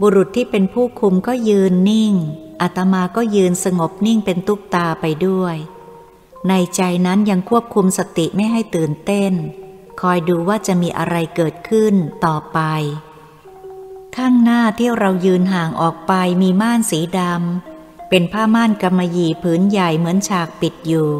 [0.00, 2.14] บุรุษที่เป็นผู้คุมก็ยืนนิ่ง
[2.60, 5.56] อาตมาก็ยืนสงบนิ่งเป็นตุ๊กตาไปด้วย
[6.48, 9.32] ในใจนั้นยังควบคุมสติไม่ให้ตื่นเต้น
[10.00, 12.60] คอยดูว่าจะมีอะไรเกิดขึ้นต่อไป
[14.16, 21.10] ข้างหน้าที่เรายืนห่างออกไปมีม่านสีดำ เป็นผ้าม่านกำมะหยี่ผืนใหญ่เหมือนฉากปิดอยู่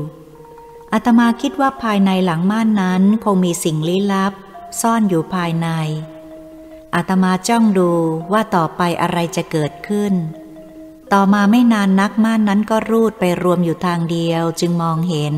[0.93, 4.33] อาตมาคิดว่าภายในหลังม่านนั้นคงมีสิ่งลี้ลับ
[4.81, 5.69] ซ่อนอยู่ภายใน
[6.95, 7.91] อาตมาจ้องดู
[8.33, 10.15] ว่าต่อไปอะไรจะเกิดขึ้น
[11.13, 15.35] ต่อมาไม่นานนักม่านนั้นก็รูดไปรวมอยู่ทางเดียวจึงมองเห็น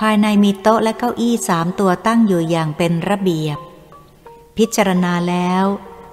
[0.00, 3.58] ภายในมีโต๊ะและเก้าอี้สามตัวตั้งอยู่อย่างเป็นระเบียบ
[4.56, 5.64] พิจารณาแล้ว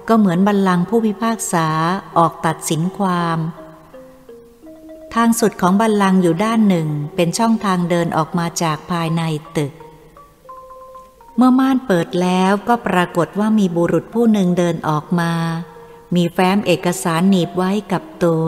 [0.08, 1.68] ก็เหมือนบัลลังก์ผู้พิพากษา
[2.18, 3.38] ออกตัดสินความ
[5.14, 9.22] ทางสุดของบัลลังก์อยู่ด้านหนึ่งเป็นช่องทางเดินออกมาจากภายใน
[9.56, 9.72] ตึก
[11.36, 15.32] เมื่อม่านเปิดแล้วก็ปรากฏว่ามีบุรุษผู้หนึ่งเดินออกมา
[16.14, 18.46] มีแฟ้มเอกสารหนีบไว้กับตัว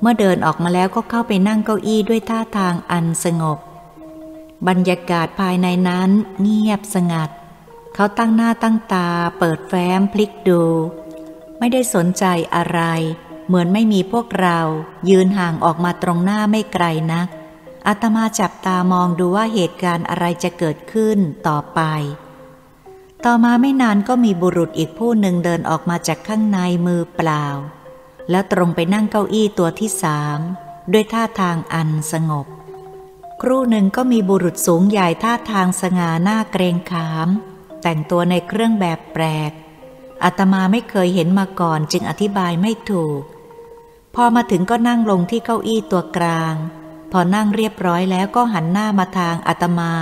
[0.00, 3.58] เมื่อเดินออกมาแล้วก็เข้าไปนั่งเก้าอี้ด้วยท่าทางอันสงบ
[4.68, 7.30] บรรยากาศภายในนั้นเงียบสงัด
[7.94, 10.62] เขาตั้งหน้าตั้งตา เปิดแฟ้มพลิกดู
[11.58, 12.80] ไม่ได้สนใจอะไร
[13.46, 14.58] เหมือนไม่มีพวกเรา
[15.10, 17.28] ยืนห่างออกมาตรงหน้าไม่ไกลนัก
[17.86, 21.80] อาตมาจับตามองดูว่าเหตุการณ์อะไรจะเกิดขึ้นต่อไป
[23.24, 27.46] ต่อมาไม่นานก็มีบุรุษอีกผู้หนึ่งเดินออกมาจากข้างในมือเปล่า
[28.30, 30.38] แล้วตรงไปนั่งเก้าอี้ตัวที่สาม
[30.92, 32.46] ด้วยท่าทางอันสงบ
[33.42, 37.28] ครู่หนึ่งก็มีบุรุษสูงใหญ่ท่าทางสง่าหน้าเกรงขาม
[37.82, 39.52] แต่งตัวในเครื่องแบบแปลก
[40.24, 43.22] อาตมาไม่เคยเห็นมาก่อนจึงอธิบายไม่ถูก
[44.14, 46.54] พอมาถึงก็นั่งลงที่เก้าอี้ตัวกลาง
[47.12, 49.92] พอนั่งเรียบร้อยแล้วก็หันหน้ามาทางอาตมา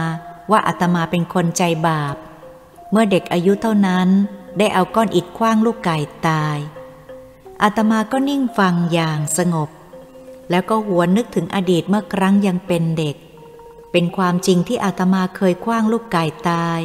[0.51, 2.16] ว่าอาตมาเป็นคนใจบาป
[2.90, 4.09] เมื่อเด็กอายุเท่านั้น
[4.59, 6.59] ได้เอาก้อนอิฐคว้างลูกไก่ตาย
[7.62, 9.69] อาตมาก็นิ่งฟังอย่างสงบ
[10.51, 13.16] แล้วก็หัวนึกถึงอดีตเมื่อครั้งยังเป็นเด็ก
[13.92, 16.81] เป็นความจริงที่อาตมาเคยคว้างลูกไก่ตาย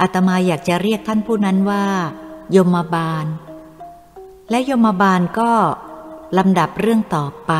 [0.00, 1.86] อาตมาอยากจะเรียกท่านผู้นั้นว่า
[2.56, 3.26] ยมบาล
[4.50, 5.50] และยมบาลก็
[6.38, 7.52] ลำดับเรื่องต่อไป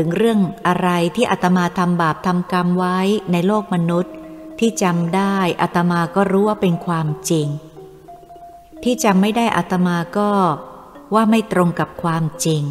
[0.00, 2.98] ถึงเรื่องอะไรที่อาตมาทำบาปทำกรรมไว้
[3.32, 4.14] ในโลกมนุษย์
[4.58, 7.46] ที่จำได้อาตมาก็รู้ว่าเป็นความจริง
[8.82, 10.30] ที่จำไม่ได้อาตมาก็
[11.14, 12.62] ว่าไม่ตรงกับความจริง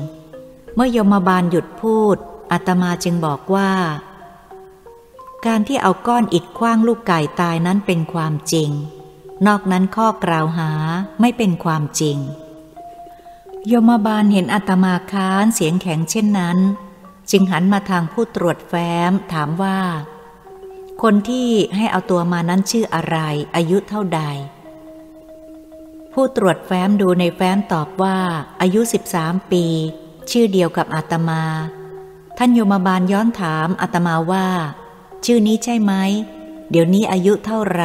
[0.76, 2.16] เมื่อยมบาลหยุดพูด
[2.52, 3.72] อาตมาจึงบอกว่า
[5.46, 8.70] การที่เอาก้อนอิดคว้างลูกไก่ตายนั้นเป็นความจริง
[9.48, 10.72] นอกนั้นข้อกล่าวหา
[11.22, 12.18] ไม่เป็นความจริง
[13.72, 16.60] ยมบาลเห็นอาตมาค้านเสียงแข็งเช่นนั้น
[17.32, 19.80] จึงหันมาทางผู้ตรวจแฟ้มถามว่า
[21.02, 23.18] คนที่ให้เอาตัวมานั้นชื่ออะไร
[23.56, 24.22] อายุเท่าใด
[26.14, 28.18] ผู้ตรวจแฟ้มดูในแฟ้มตอบว่า
[28.62, 28.82] อายุ
[29.16, 29.66] 13 ปี
[30.32, 31.44] ชื่อเดียวกับอาตมา
[32.38, 34.48] ท่านโยมบาลย้อนถามอาตมาว่า
[35.26, 35.94] ชื่อนี้ใช่ไหม
[36.70, 37.84] เดี๋ยวนี้อายุเท่าไร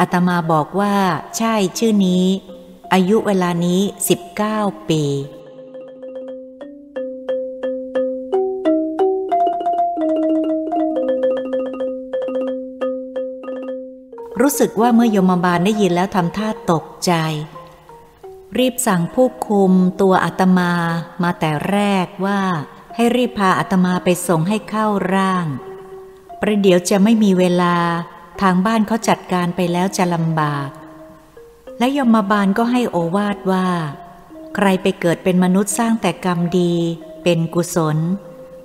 [0.00, 0.94] อาตมาบอกว่า
[1.36, 2.26] ใช่ชื่อนี้
[2.92, 3.80] อายุเวลานี้
[4.34, 5.02] 19 ปี
[14.42, 17.12] รู้สึกว่าเมื่อยมบาลได้ยินแล้วทำท่าตกใจ
[18.58, 20.72] รีบสั่งผู้คุมตัวอาตมา
[21.22, 22.40] มาแต่แรกว่า
[22.96, 25.46] ให้รีบพาอาตมาไปส่งให้เข้าร่าง
[26.40, 27.76] ประเดี๋ยวจะไม่มีเวลา
[28.42, 30.68] ทางบ้านเขาจัดการไปแล้วจะลำบาก
[31.78, 33.66] และยมบาลก็ให้โอวาดว่า
[34.54, 36.74] ใครไปเกิดเป็นมนุษย์สร้างแต่กรรมดี
[37.22, 37.98] เป็นกุศล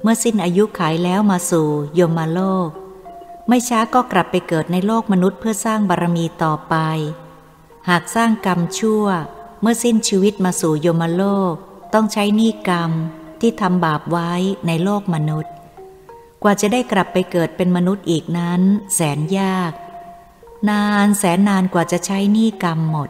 [0.01, 1.67] เมื่อสิ้นอายุขายแล้วมาสู่
[1.99, 2.69] ยมโลก
[3.47, 6.75] ไม่ช้าก็กลับไปเกิดในโลกมนุษย์เพื่อสร้างบารมีต่อไป
[7.89, 9.05] หากสร้างกรรมชั่ว
[9.61, 11.53] เมื่อสิ้นชีวิตมาสู่โยมโลก
[11.93, 12.91] ต้องใช้หนี้กรรม
[13.41, 14.31] ที่ทำบาปไว้
[14.67, 15.53] ในโลกมนุษย์
[16.43, 18.61] กว่าจะได้กลับไปเกิดเป็นมนุษย์อีกนั้น
[18.95, 19.71] แสนยาก
[20.69, 23.09] นานแสนนานกว่าจะใช้หนี้กรรมหมด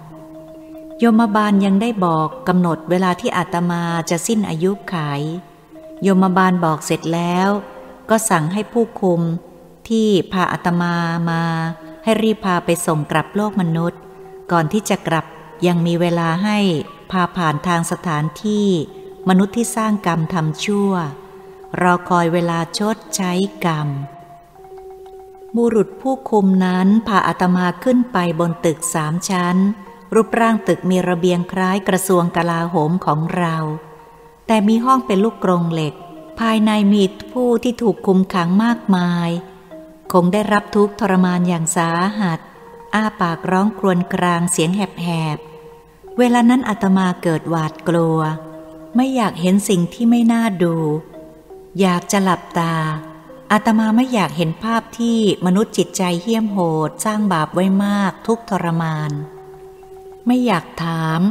[0.99, 5.21] โยมบาลยังได้บอกกำหนดเวลาที่อาตมาจะสิ้นอายุขาย
[6.03, 7.49] โยมบาลบอกเสร็จแล้ว
[8.09, 9.21] ก็สั่งให้ผู้คุม
[9.89, 10.95] ที่พาอาตมา
[11.29, 11.43] มา
[12.03, 13.99] ให้รีบพาไปส่งกลับโลกมนุษย์
[14.51, 15.25] ก่อนที่จะกลับ
[15.67, 16.59] ยังมีเวลาให้
[17.11, 18.67] พาผ่านทางสถานที่
[19.29, 20.91] มนุษย์ที่สร้างกรรมทำชั่ว
[21.81, 23.31] รอคอยเวลาชดใช้
[23.65, 23.87] กรรม
[25.55, 29.57] บุรุษผู้คุมนั้นพาอาตมาขึ้นไปบนตึกสามชั้น
[30.13, 33.55] รูปร่างตึกมีระเบียงคล้ายกระทรวงกลาโหมของเรา
[34.47, 35.93] แต่มีห้องเป็นลูกกรงเหล็ก
[36.39, 39.29] ภายในมีผู้ที่ถูกคุมขังมากมาย
[40.13, 41.89] คงได้รับทุกข์ทรมานอย่างสา
[42.19, 42.39] หัส
[42.95, 48.19] อ้าปากร้องครวญกรางเสียงแหบๆ เวลานั้นอาตมาเกิดหวาดกลัว
[48.95, 50.75] ไม่อยากเห็นสิ่งที่ไม่น่าดู
[51.79, 52.75] อยากจะหลับตา
[53.51, 59.11] อาตมาไม่อยากเห็นภาพที่มนุษย์จิตใจเหี้ยมโหดสร้างบาปไว้มากทุกทรมาน
[60.25, 61.21] ไม่อยากถาม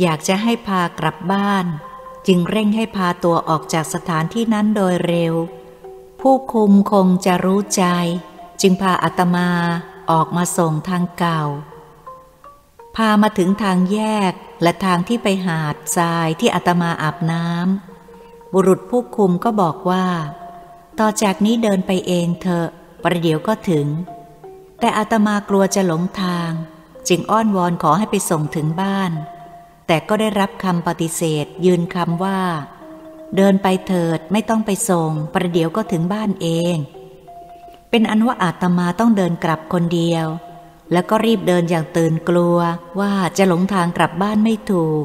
[0.00, 1.66] อยากจะให้พากลับบ้าน
[2.26, 5.34] จึงเร่งให้พาตัวออกจากสถานที่นั้นโดยเร็ว
[6.20, 7.84] ผู้คุมคงจะรู้ใจ
[8.60, 9.50] จึงพาอาตมา
[10.10, 11.42] ออกมาส่งทางเก่า
[12.96, 14.00] พามาถึงทางแย
[14.30, 20.06] กและทางที่ไปหาดทรายที่อาตมาอาบน้ำบุรุษผู้คุมก็บอกว่า
[20.98, 22.68] ต่อจากนี้เดินไปเองเถอะ
[23.02, 23.86] ประเดี๋ยวก็ถึง
[24.80, 26.50] แต่อาตมากลัวจะหลงทาง
[27.08, 29.12] จึงอ้อนวอนขอให้ไปส่งถึงบ้าน
[29.86, 32.40] แต่ก็ได้รับคำปฏิเสธยืนคำว่า
[33.36, 36.76] เดินไปเถิดไม่ต้องไปส่ง ประเดี๋ยวก็ถึงบ้านเอง
[37.90, 40.26] เป็นอันว่าอาตมาต้องเดินกลับคนเดียว
[40.92, 42.58] แล้วก็รีบเดินอย่างตื่นกลัว
[43.00, 45.04] ว่าจะหลงทางกลับบ้านไม่ถูก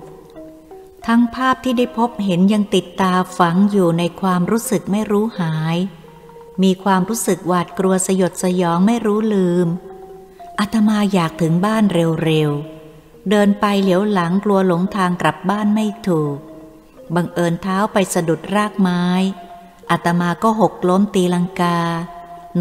[1.08, 5.78] ทั้งภาพที่ได้พบเห็นยังติดตาฝังอยู่ในความรู้สึกไม่รู้หาย
[6.64, 9.68] มีความรู้สึกหวาดกลัวสยดสยองไม่รู้ลืม
[10.60, 16.38] อาตมาอยากถึงบ้านเร็วๆเดินไปเหลียวหลังกลัวหลงทางกลับบ้านไม่ถูก
[17.16, 19.04] บังเอิญเท้าไปสะดุดรากไม้
[19.92, 21.80] อาตมาก็หกล้มตีลังกา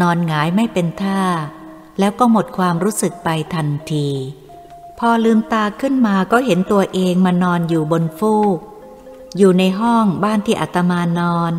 [0.01, 1.21] นอนหงายไม่เป็นท่า
[1.99, 4.09] แล้วก็หมดความรู้สึกไปทันที
[4.99, 8.57] พอลืมตาขึ้นมาก็เห็นตัวเองมานอนอยู่บนฟูก
[9.37, 11.53] อยู่ในห้องบ้านที่อาตมานอน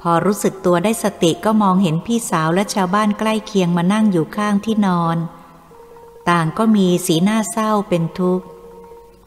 [0.00, 5.16] พอรู้สึกตัวได้สติก็มองเห็นพี่สาวและชาวบ้านใกล้เคียงมานั่งอยู่ข้างที่นอน
[6.28, 8.46] ต่างก็มีสีหน้าเศร้าเป็นทุกข์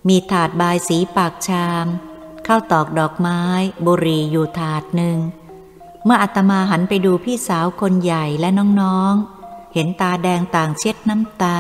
[0.08, 1.86] มีถาดบายสีปากชาม
[2.48, 3.42] ข้าวตอกดอกไม้
[3.86, 5.18] บุรีอยู่ถาดหนึ่ง
[6.06, 8.50] เมื่ออาตมาหันไปดูพี่สาวคนใหญ่และ
[8.82, 11.58] น้องๆ เห็นตาแดงต่างเช็ดน้ำตา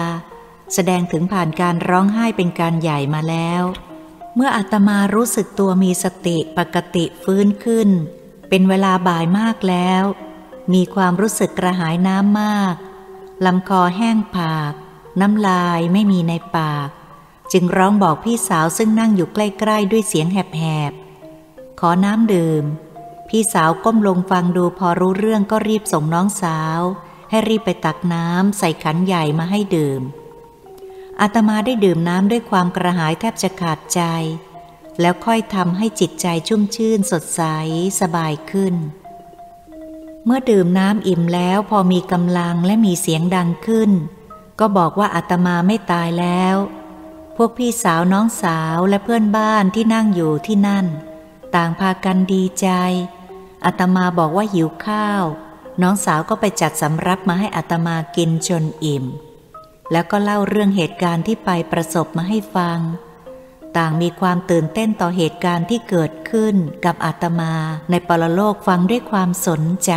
[0.73, 3.63] แสดงถึงผ่านการร้องไห้เป็นการใหญ่มาแล้ว
[4.35, 7.89] เมื่ออาตมารู้สึกตัวมีสติปกติฟื้นขึ้น
[8.49, 10.03] เป็นเวลาบ่ายมากแล้ว
[10.73, 12.75] มีความรู้สึกกระหายน้ำมาก
[13.45, 14.73] ลำคอแห้งผาก
[15.21, 16.89] น้ำลายไม่มีในปาก
[17.51, 22.63] จึงร้องบอกพี่สาวซึ่งนั่งอยู่ใกล้ ๆ ด้วยเสียงแหบๆ ขอน้ำดื่ม
[23.29, 26.81] พี่สาวก้มลงฟังดูพอรู้เรื่องก็รีบส่งน้องสาว
[27.29, 30.01] ให้รีบไปตักน้ำใส่ขันใหญ่มาให้ดื่ม
[31.21, 34.01] อาตมาได้ดื่มน้ำด้วยความกระหายแทบจะขาดใจ
[34.99, 37.41] แล้วค่อยทำให้จิตใจชุ่มชื่นสดใส
[38.01, 38.75] สบายขึ้น
[40.25, 43.91] เมื่อดื่มน้ำอิ่มแล้วพอมีกำลังและมีเสียงดังขึ้น
[44.59, 46.55] ก็บอกว่าอาตมาไม่ตายแล้ว
[47.35, 50.85] พวกพี่สาวน้องสาวและเพื่อนบ้านที่นั่งอยู่ที่นั่น
[51.55, 52.67] ต่างพากันดีใจ
[53.65, 55.23] อาตมาบอกว่าหิวข้าว
[55.81, 59.05] น้องสาวก็ไปจัดสำรับมาให้อัตมากินจนอิ่ม
[59.91, 62.79] แล้วก็เล่าเรื่องเหตุการณ์ที่ไปประสบมาให้ฟัง
[63.77, 67.53] ต่างมีความตื่นเต้นต่อเหตุการณ์ที่เกิดขึ้นกับอาตมา
[67.89, 69.93] ในปรโลกฟังด้วยความสนใจ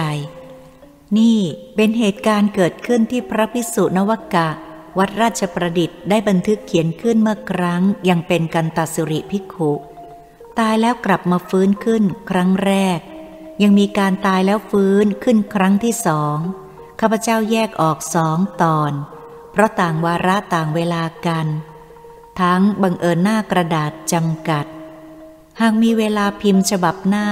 [1.18, 1.38] นี่
[1.74, 4.48] เป็นเหตุการณ์เกิดขึ้นที่พระพิสุนวกะ
[4.98, 9.72] วัดราชประดิษฐ์ได้บันทึกเขียนขึ้นเมื่อครั้งยังเป็นกันตสิริภิกขุ
[10.58, 13.00] ตายแล้วกลับมาฟื้นขึ้นครั้งแรก
[13.62, 16.38] ยังมีการตายแล้วฟื้นขึ้นครั้งที่สอง
[17.00, 18.92] ข้าพเจ้าแยกออกสองตอน
[19.52, 21.46] เพราะต่างวาระต่างเวลากัน
[22.40, 24.66] ทั้งบังเอิญหน้ากระดาษจำกัด
[25.60, 27.28] หากมีเวลาพิมพ์ฉบับหน้า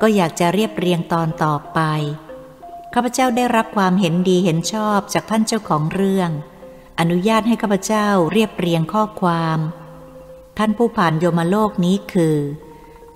[0.00, 1.80] ก็อยากจะเรียบเรียงตอนต่อไป
[2.94, 6.30] ข้าพเจ้าได้รับความเห็นดีเห็นชอบจากท่านเจ้าของเรื่อง
[7.04, 9.58] อนุญาตให้ข้าพเจ้าเรียบเรียงข้อความ
[10.58, 12.36] ท่านผู้ผ่านโยมโลกนี้คือ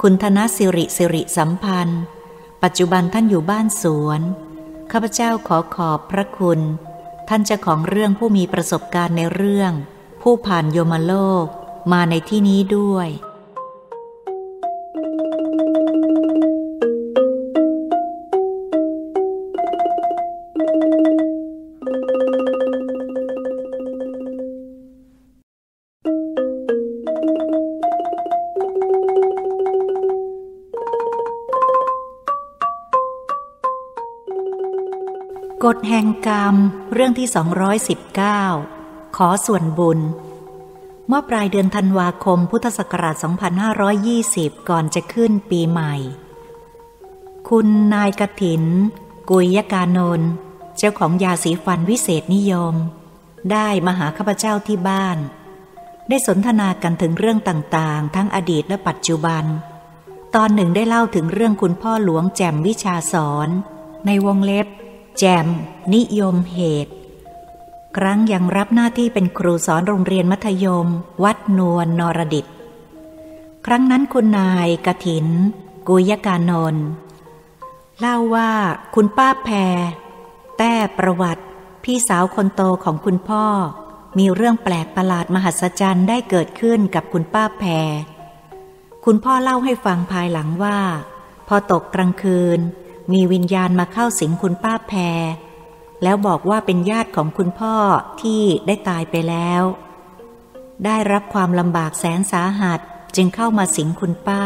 [0.00, 2.02] คุณธนสิริสิริสัมพันธ์
[2.62, 4.20] ปัจจุบันท่านอยู่บ้านสวน
[4.92, 6.60] ข้าพเจ้าขอขอบพระคุณ
[7.28, 9.72] ท่านเจ้าของเรื่องผู้มีประสบการณ์ในเรื่อง
[10.22, 11.46] ผู้ผ่านโยมโลก
[11.92, 13.08] มาในที่นี้ด้วย
[35.66, 36.54] กฎแห่งกรรม
[36.92, 37.28] เรื่องที่
[38.42, 39.98] 219 ขอส่วนบุญ
[41.08, 43.14] เมื่อปลายเดือนธันวาคมพุทธศักราช
[43.92, 45.94] 2520 ก่อนจะขึ้นปีใหม่
[47.48, 48.64] คุณนายกถิน
[49.30, 50.20] กุยยกานน
[50.76, 52.74] เจ้าของยาสีฟันวิเศษนิยม
[53.52, 55.18] ได้มาหาข้าพเจ้าที่บ้าน
[56.08, 59.44] ได้สนทนากันถึงเรื่องต่างๆ ทั้งอดีตและปัจจุบัน
[60.34, 63.48] ตอนหนึ่งได้เล่าถึงเรื่องคุณพ่อหลวงแจ่มวิชาสอน
[64.06, 64.68] ในวงเล็บ
[65.18, 65.46] แจม
[65.94, 66.92] นิยมเหตุ
[67.96, 70.86] ครั้งยังรับหน้าที่เป็นครูสอนโรงเรียนมัธยม
[71.24, 72.46] วัดนวลนรดิต
[73.66, 75.26] ครั้งนั้นคุณนายกถิน
[75.88, 76.76] กุยกานน
[78.00, 78.50] เล่าว่า
[78.94, 79.76] คุณป้าแพร
[80.58, 81.44] แต้ประวัติ
[81.84, 83.46] พี่สาวคนโตของคุณพ่อ
[84.18, 87.90] มีเรื่องแปลกประหลาดมหัศจรรย์ได้เกิดขึ้นกับคุณป้าแพร
[89.04, 90.78] คุณพ่อเล่าให้ฟังภายหลังว่า
[91.48, 92.60] พอตกกลางคืน
[93.12, 95.22] มีวิญญาณมาเข้าสิงคุณป้าแพร
[96.02, 97.76] แล้วบอกว่าเป็นญาติของคุณพ่อ
[98.22, 99.62] ที่ได้ตายไปแล้ว
[100.84, 102.80] ได้รับความลำบากแสนสาหัส
[103.16, 104.44] จึงเข้ามาสิงคุณป้า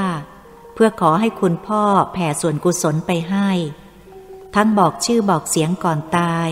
[0.74, 3.50] เพื่อขอให้คุณพ่อแผ่ส่วนกุศลไปให้
[4.54, 6.48] ทั้งบอกชื่อบอกเสียงก่อนตาย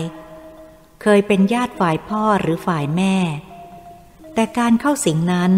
[1.01, 3.15] เคยเป็นญาติฝ่ายพ่อหรือฝ่ายแม่
[4.33, 5.51] แต่การเข้าสิงนั้น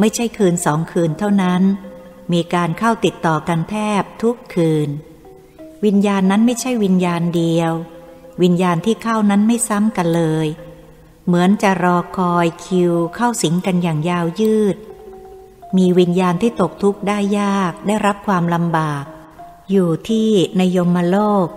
[0.00, 1.62] ไม่ใช่คืนสองคืนเท่านั้น
[2.32, 4.88] มีการเข้าติดต่อกันแทบทุกคืน
[5.84, 7.72] วิญญาณนั้นไม่ใช่วิญญาณเดียว
[8.42, 10.46] วิญญาณที่เข้านั้นไม่ซ้ำกันเลย
[11.26, 14.76] เหมือนจะรอคอยคิวเข้าสิงกันอย่างยาวยืด
[15.76, 19.04] มีวิญญาณที่ตกทุกข์ได้ยากได้รับความลำบาก
[19.70, 21.48] อยู่ที่ในยมโลก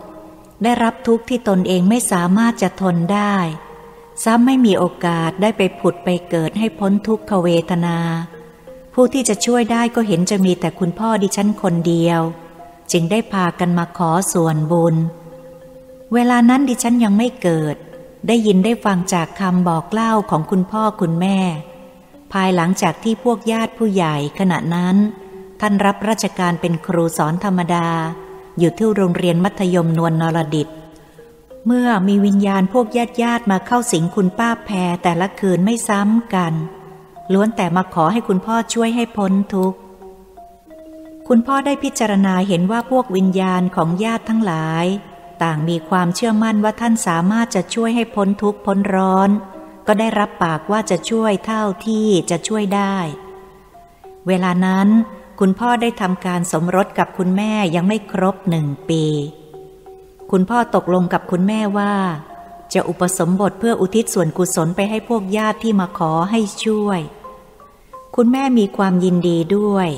[0.64, 3.36] ได้รับทุกข์ที่ตนเองไม่สามารถจะทนได้
[4.24, 7.98] ซ้ำไม่มีโอกาสได้ไปผุดไปเกิดให้พ้นทุกขเวทนา
[8.94, 12.22] ผู้ที่จะช่วยได้ก็เห็นจะมีแต่คุณพ่อดิฉันคนเดียว
[12.92, 14.96] จึงได้พากันมาขอส่วนบุญ
[16.14, 17.76] เวลานั้นดิฉันยังไม่เกิด
[18.28, 21.40] ได้ยินได้ฟังจากคำบอกเล่าของคุณพ่อคุณแม่
[22.34, 24.96] ภายหลังจากที่พวกญาติผู้ใหญ่ขณะนั้น
[25.60, 27.88] ท่านรับราชการเป็นครูสอนธรรมดา
[28.60, 30.68] อยู่ที่โรงเรียนมัธยมนวลนรดิต
[31.66, 36.54] เมื่อมีวิญญาณพวกญาติญาติมาเข้าสิงคุณป้าแพรแต่ละคืนไม่ซ้ำกัน
[37.34, 39.78] ล้วนแต่มาขอให้คุณพ่อช่วยให้พ้นทุกข์
[41.32, 44.86] คุณพ่อได้พิจารณาเห็นว่าพวกวิญญาณของญาติทั้งหลาย
[45.44, 49.30] ต่างมีความเชื่อมั่นว่าท่านสามารถจะช่วยให้พ้นทุกข์พ้นร้อน
[49.88, 52.98] ก็ได้รับปากว่าจะช่วยเท่าที่จะช่วยได้
[54.28, 54.88] เวลานั้น
[55.40, 59.04] คุณพ่อได้ทำการสมรสกับคุณแม่ยังไม่ครบหนึ่งปี
[60.32, 61.94] คุณพ่อตกลงกับคุณแม่ว่า
[62.74, 67.00] จะอุปสมบทเพื่ออุทิศส่วนกุศลไปให้พวกญาติที่มาขอให้ช่วย
[68.16, 69.90] คุณแม่มีความยินดีด้วย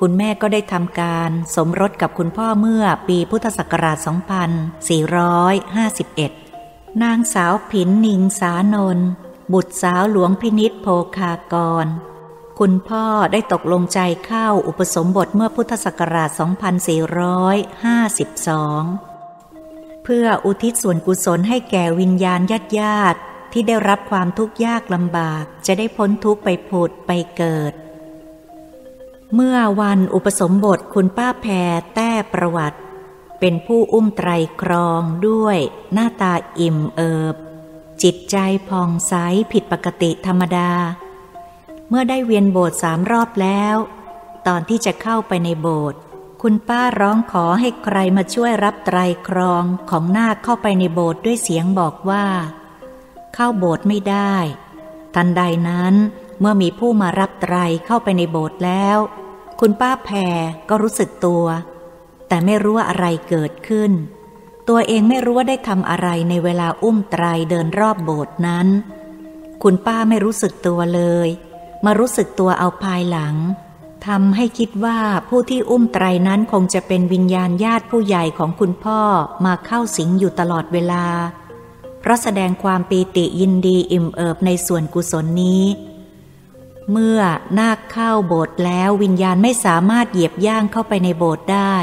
[0.00, 3.98] คุณแม่ก็ได้ทำการสมรสกับคุณพ่อเมื่อปีพุทธศักราช
[5.70, 8.98] 2451 นางสาวผินนิงสานน
[9.52, 11.54] บุตรสาวหลวงพินิษโพคาก
[11.84, 11.86] ร
[12.58, 16.40] คุณพ่อได้ตกลงใจเข้าอุปสมบทเมื่อพุทธศักราช 2452
[20.04, 23.18] เพื่ออุทิศส่วนกุศลให้แก่วิญญาณญาติญาติ
[23.52, 27.72] ที่ได้รับความทุกข์ยากลำบากจะได้พ้นทุกข์ไปผุดไปเกิด
[29.34, 32.78] เมื่อวันอุปสมบทคุณป้าแพรแต้ประวัติ
[33.40, 34.30] เป็นผู้อุ้มไตร
[34.62, 35.58] ครองด้วย
[35.92, 37.36] หน้าตาอิ่มเอิบ
[38.02, 38.36] จิตใจ
[38.68, 39.14] ผ่องใส
[39.52, 40.70] ผิดปกติธรรมดา
[41.88, 43.76] เมื่อได้เวียนโบสถ์สามรอบแล้ว
[44.46, 45.98] ตอนที่จะเข้าไปในโบสถ์
[46.42, 48.98] คุณป้าร้องขอให้ใครมาช่วยรับไตร
[49.28, 52.24] ครองของนาคเข้าไปในโบสถ์ด้วยเสียงบอกว่า
[53.34, 54.34] เข้าโบสถ์ไม่ได้
[55.14, 55.94] ทันใดนั้น
[56.40, 57.56] เมื่อมีผู้มารับไตร
[57.86, 58.98] เข้าไปในโบสถ์แล้ว
[59.60, 61.44] คุณป้าแพรก็รู้สึกตัว
[62.28, 63.92] แต่ไม่รู้ว่าอะไรเกิดขึ้น
[64.68, 68.66] ตัวเองไม่รู้ว่าได้ทำอะไรในเวลาอุ้มไตรเดินรอบโบสถ์นั้น
[69.62, 71.28] คุณป้าไม่รู้สึกตัวเลย
[71.84, 73.34] มารู้สึกตัวเอาภายหลัง
[74.06, 79.00] ทำให้คิดว่าผู้ที่อุ้มไตรนั้นคงจะเป็นวิญญาณญาติผู้ใหญ่ของคุณพ่อ
[79.44, 81.04] มาเข้าสิงอยู่ตลอดเวลา
[82.00, 85.62] เพราะแสดงความปีติยินดีอิ่มเอิบในส่วนกุศลนี้
[86.92, 87.20] เมื่อ
[87.58, 91.76] นาคเข้าโบสถ์แล้ววิญญาณไม่สามารถเหยียบย่างเข้าไปในโบสถ์ได้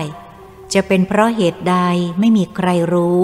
[0.74, 1.78] จะเป็นเพราะเหตุใด
[2.20, 3.24] ไม่มีใครรู้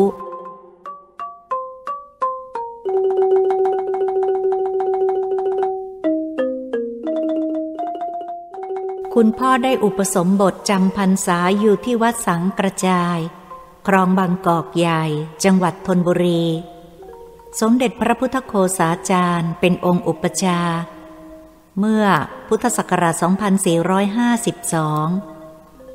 [9.13, 13.17] คุณพ่อได้อุปสมบทจำพรรษาอยู่ที่วัดสังกระจาย
[13.88, 15.03] ครองบางกอกใหญ่
[15.43, 16.45] จังหวัดธนบุรี
[17.59, 20.59] สมเด็จพระพุทธโคสาจารย์เป็นองค์อุปชา
[21.80, 22.05] เมื่อ
[22.47, 23.25] พุทธศักราช 2452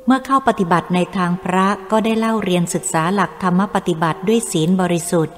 [0.05, 5.35] เมื่อเข้าปฏิบัติในทางพระก็ได้เล่าเรียนศึกษาหลักธรรมปฏิบัติด้วยศีลบริสุทธิ์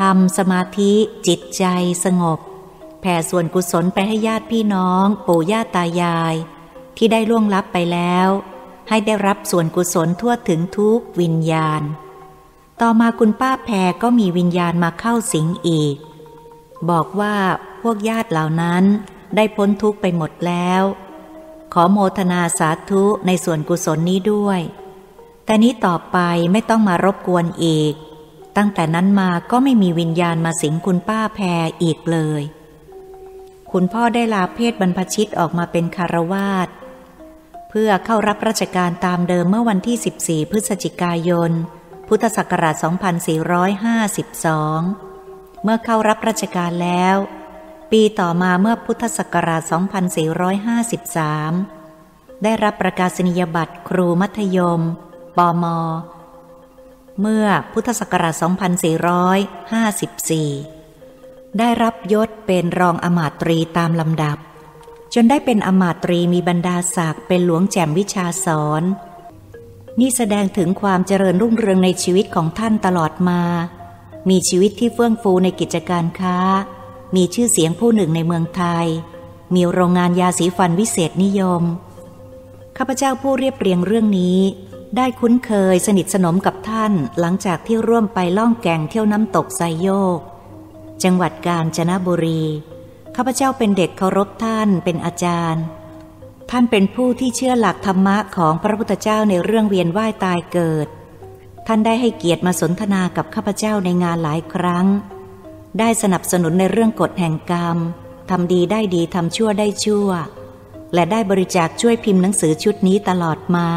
[0.00, 0.92] ทำสมาธิ
[1.26, 1.64] จิตใจ
[2.04, 2.38] สงบ
[3.00, 6.34] แผ่ส่วนกุศลไปให้ญาติพี่น้อง ปู่ย่าตายาย
[6.96, 8.28] ที่ได้ล่วงลับไปแล้ว
[8.88, 11.82] ให้ได้รับส่วนกุศลทั่วถึงทุกวิญญาณ
[12.80, 15.96] ต่อมาคุณป้าแพรก็มีวิญญาณมาเข้าสิงอีก
[16.90, 17.34] บอกว่า
[17.82, 18.84] พวกญาติเหล่านั้น
[19.36, 20.82] ได้พ้นทุกข์ไปหมดแล้ว
[21.72, 24.60] ขอโมทนาสาธุในส่วนกุศลนี้ด้วย
[25.44, 26.18] แต่นี้ต่อไป
[26.52, 27.94] ไม่ต้องมารบกวนอีก
[28.56, 32.42] ตั้งแต่นั้นมาก็ไม่มีวิญญาณมาสิงคุณป้าแพรอีกเลย
[33.72, 36.68] คุณพ่อได้ลาเพศบรรพชิตออกมาเป็นคารวาส
[37.70, 39.96] เพื่อเข้ารับราชการตามเดิมเมื่อวันที่
[40.44, 41.50] 14 พฤศจิกายน
[42.08, 42.74] พุทธศักราช
[44.18, 47.16] 2452 เมื่อเข้ารับราชการแล้ว
[47.90, 49.62] ปีต่อมาเมื่อพุทธศักราช
[51.66, 54.80] 2453 ได้รับประกาศนียบัตรครูมัธยม
[55.36, 55.64] ปม
[57.20, 58.34] เมื่อพุทธศักราช
[60.90, 64.38] 2454 ได้รับยศเป็นรองอมาตรีตามลำดับ
[65.14, 68.82] จนได้เป็นอมาตรีมีบรรดาศักดิ์เป็นหลวงแจ่มวิชาสอน
[70.00, 73.40] นี่แสดงถึงความเจริญรุ่งเรืองในชีวิตของท่านตลอดมา
[74.28, 76.38] มีชีวิตที่เฟื่องฟูในกิจการค้า
[77.16, 78.86] มีชื่อเสียงผู้หนึ่งในเมืองไทย
[79.54, 81.62] มีโรงงานยาสีฟันวิเศษนิยม
[82.76, 84.38] ข้าพเจ้าผู้เรียบเรียงเรื่องนี้
[84.96, 90.18] ได้คุ้นเคยสนิทสนมกับท่านหลังจากที่ร่วมไปล่องแก่งเที่ยวน้ำตกไซโยก
[91.02, 92.42] จังหวัดกาญจนบุรี
[93.16, 95.64] ข้าพเจ้าเป็นเด็กเคารพท่านเป็นอาจารย์
[96.50, 100.86] ท่านเป็นผู้ที่เชื่อหลักธรรมะของพระพุทธเจ้าในเรื่องเวียนว่ายตายเกิด
[101.66, 104.86] ท่านได้ให้เกียรติมาสนทนากับข้าพเจ้าในงานหลายครั้ง
[105.78, 107.76] ได้สนับสนุนในเรื่องกฎแห่งกรรม
[108.30, 110.08] ทำดีได้ดีทำชั่วได้ชั่ว
[110.94, 113.68] และได้บริจาคช่วยพิมพ์หนังสือชุดนี้ตลอดมา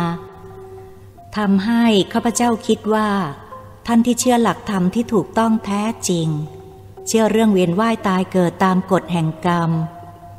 [1.37, 1.83] ทำให้
[2.13, 3.09] ข้าพเจ้าคิดว่า
[3.87, 6.27] ท่านที่เชื่อหลักธรรมที่ถูกต้องแท้จริง
[7.07, 9.71] เชื่อเรื่องเวียนว่ายตายเกิดตามกฎแห่งกรรม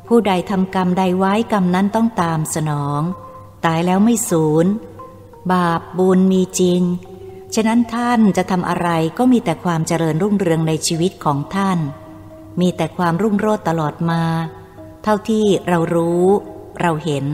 [0.07, 3.01] ผู้ใดทำกรรมใดไว้กรรมนั้นต้องตามสนอง
[3.65, 4.65] ตายแล้วไม่สูญ
[5.51, 6.81] บาปบุญมีจริง
[7.55, 11.79] ฉะนั้นท่านจะทำอะไรก็มีแต่ความเจริญรุ่งเรืองในชีวิตของท่าน
[12.61, 14.23] มีแต่ความรุ่งโรจน์ตลอดมา
[15.03, 16.25] เท่าที่เรารู้
[16.81, 17.25] เราเห็น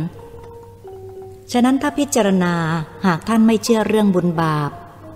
[1.51, 2.55] ฉะนั้นถ้าพิจารณา
[3.05, 4.71] หากท่านไม่เชื่อเรื่องบุญบาป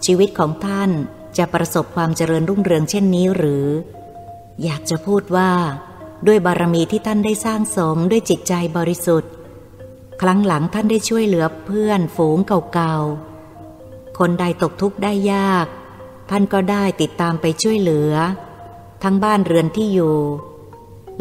[0.05, 0.91] ชีวิตของท่าน
[1.37, 3.67] จะประสบความเจริญรุ่งเรืองเช่นนี้หรือ
[4.63, 5.51] อยากจะพูดว่า
[6.27, 9.31] ด้วยบารมีที่ท่านได้สร้างสมด้วยจิตใจบริสุทธิ์
[10.21, 12.37] ครั้งหลังท่านได้ช่วยเหลือเพื่อนฝูง
[12.73, 13.32] เก่าๆ
[14.19, 15.67] คนใดตกทุกข์ได้ยาก
[16.29, 18.13] ท่านก็ได้ติดตามไปช่วยเหลือ
[19.03, 20.17] ทั้งบ้านเรือนที่อยู่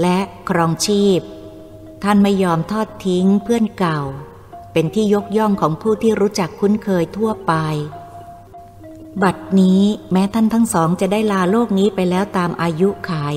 [0.01, 0.19] และ
[0.49, 1.21] ครองชีพ
[2.05, 4.01] ท่านไม่ยอมทอดทิ้งเพื่อนเก่า
[4.73, 7.53] เป็นที่ยกย่องของผู้ที่รู้จักคุ้นเคยทั่วไป
[9.23, 9.83] บัดนี้
[10.13, 13.37] แม้ท่านทั้งสองจะได้ลาโลกนี้ไปแล้วตามอายุขัย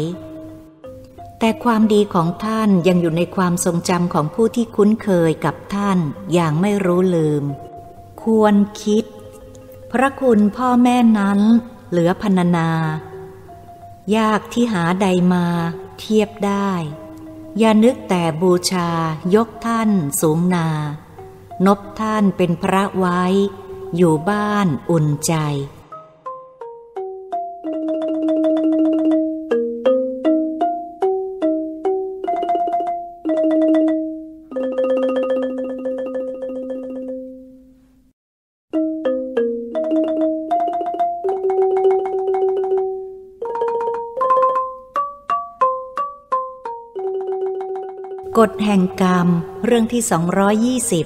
[1.39, 5.97] แต่ความดีของท่านยังอยู่ในความทรงจำของผู้ที่คุ้นเคยกับท่าน
[6.33, 7.43] อย่างไม่รู้ลืม
[8.23, 9.04] ควรคิด
[9.99, 11.39] พระคุณพ่อแม่นั้น
[11.89, 12.69] เหลือพันนา
[14.17, 15.45] ยากที่หาใดมา
[15.99, 16.71] เทียบได้
[17.57, 18.89] อย่านึกแต่บูชา
[19.35, 19.89] ยกท่าน
[20.21, 20.67] สูงนา
[21.65, 23.21] นบท่านเป็นพระไว้
[23.95, 25.33] อยู่บ้านอุ่นใจ
[48.47, 49.27] ฎแห่งกรรม
[49.65, 50.01] เรื่องที่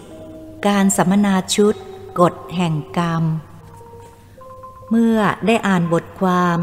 [0.02, 1.76] 220 การสัมมนาชุด
[2.20, 3.24] กฎแห่งกรรม
[4.90, 6.58] เมื่อได้อ่านบทความ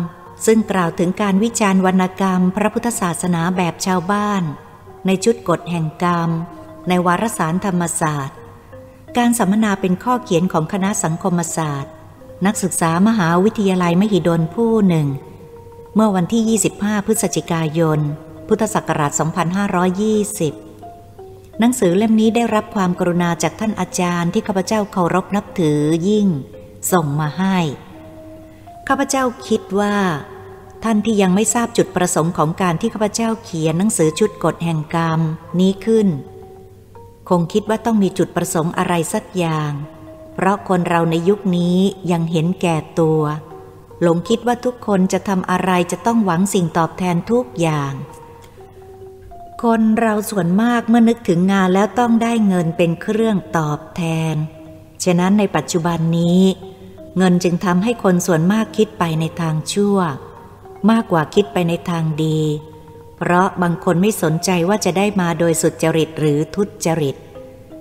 [0.47, 4.43] ซึ่งกล่าวถึงการวิจารณ์วรรณกรรม พระพุทธศาสนาแบบชาวบ้าน
[5.07, 6.31] ในชุดกฎแห่งกรรม
[6.89, 8.37] ในวารสารธรรมศาสตร์
[9.17, 11.93] การสัมมนาเป็นข้อเขียนของคณะสังคมศาสตร์
[12.47, 15.09] นักศึกษามหาวิทยาลัยมหิดลผู้หนึ่ง
[15.95, 18.01] เมื่อวันที่ 25 พฤศจิกายน
[18.49, 20.66] พุทธศักราช 2520
[21.61, 26.29] หนังสือเล่มนี้ได้รับความกรุณาจากท่านอาจารย์ที่ข้าพเจ้าเคารพนับถือยิ่ง
[26.93, 27.59] ส่งมาให้
[28.89, 29.97] ข้าพเจ้าคิดว่า
[30.85, 35.21] ท่านที่ยังไม่ทราบจุดประสงค์ของการที่ข้าพเจ้าเขียนหนังสือชุดกฎแห่งกรรม
[35.61, 36.09] นี้ขึ้น
[37.29, 39.73] คงคิดว่าต้องมีจุดประสงค์อะไรสักอย่าง
[40.35, 41.79] เพราะคนเราในยุคนี้
[42.11, 43.23] ยังเห็นแก่ตัว
[44.03, 47.93] หลงคิดว่าทุกคนจะทำอะไรจะต้องหวังสิ่งตอบแทนทุกอย่าง
[49.65, 54.03] คนเราส่วนมากเมื่อนึกถึงงานแล้วต้องได้เงินเป็นเครื่องตอบแท
[54.35, 54.37] น
[55.05, 56.43] ฉะนั้นในปัจจุบันนี้
[57.17, 59.99] เงินจึงทำให้คนส่วนมากคิดไปในทางชั่ว
[60.91, 62.41] มากกว่าคิดไปในทางดี
[63.17, 67.17] เพราะบางคนไม่สนใจว่าจะได้มาโดยสุจริตหรือทุจริต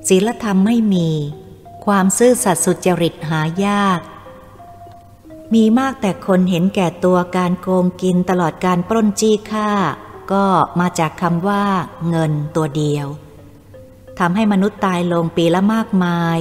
[0.07, 1.09] ศีลธรรมไม่มี
[1.86, 3.99] ความซื่อสัตย์สุจริตหายาก
[5.53, 9.69] มีมากแต่คนเห็นแก่ตัวการโกงกินตลอดการปล้นจี้ฆ่า
[10.32, 10.45] ก็
[10.80, 11.63] มาจากคำว่า
[12.09, 13.07] เงินตัวเดียว
[14.19, 16.38] ทำให้มนุษย์ตายลงปีละมากมาย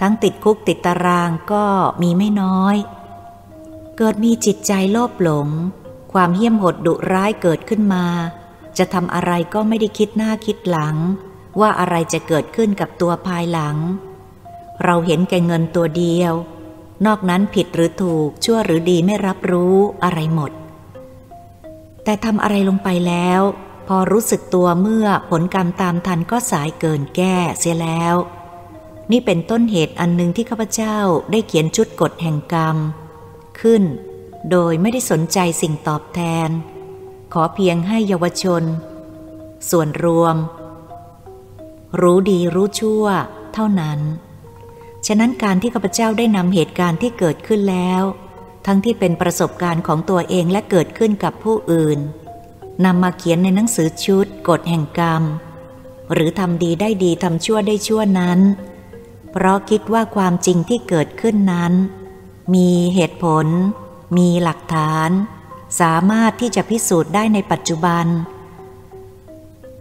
[0.00, 1.64] ทั้งติดคุกติดตารางก็
[2.02, 2.76] มีไม่น้อย
[3.96, 5.48] เกิดมีจิตใจโลภหลง
[6.12, 8.06] ความเหี้ยมโหดดุร้ายเกิดขึ้นมา
[8.78, 10.96] จะทำอะไรก็ไม่ได้คิดหน้าคิดหลัง
[11.60, 13.76] ว่าอะไรจะเกิดขึ้นกับตัวภายหลัง
[14.84, 16.34] เราเห็นแก่เงินตัวเดียว
[17.06, 20.52] นอกนั้นผิดหรือถูกชั่วหรือดีไม่รับรู้อะไรหมด
[22.04, 23.40] แต่ทำอะไรลงไปแล้ว
[23.88, 28.14] พอรู้สึกตัวเมื่อผลกรรมตามทันก็สายเกินแก้เสียแล้ว
[29.10, 30.96] นี่เป็นต้นเหตุอันหนึ่งที่ข้าพเจ้า
[31.30, 32.76] ได้เขียนชุดกฎแห่งกรรม
[33.60, 33.82] ขึ้น
[34.50, 36.50] โดยไม่ได้สนใจสิ่งตอบแทน
[37.32, 38.62] ขอเพียงให้เยาวชน
[39.70, 40.36] ส่วนรวม
[42.00, 43.04] รู้ดีรู้ชั่ว
[43.54, 44.00] เท่านั้น
[45.06, 48.02] ฉะนั้นการที่ข้าพเจ้าได้นำเหตุการณ์ที่เกิดขึ้นแล้ว
[48.66, 51.98] ทั้งที่เป็นประสบการณ์ของตัวเองและเกิดขึ้นกับผู้อื่น
[52.84, 55.22] นำมาเขียนในหนังสือชุดกฎแห่งกรรม
[56.12, 58.40] หรือทำดีได้ดีทำชั่วได้ชั่วนั้น
[59.30, 61.72] เพราะคิดว่าความจริงที่เกิดขึ้นนั้น
[62.54, 63.46] มีเหตุผล
[64.16, 65.10] มีหลักฐาน
[65.80, 68.06] สามารถที่จะพิสูจน์ได้ในปัจจุบัน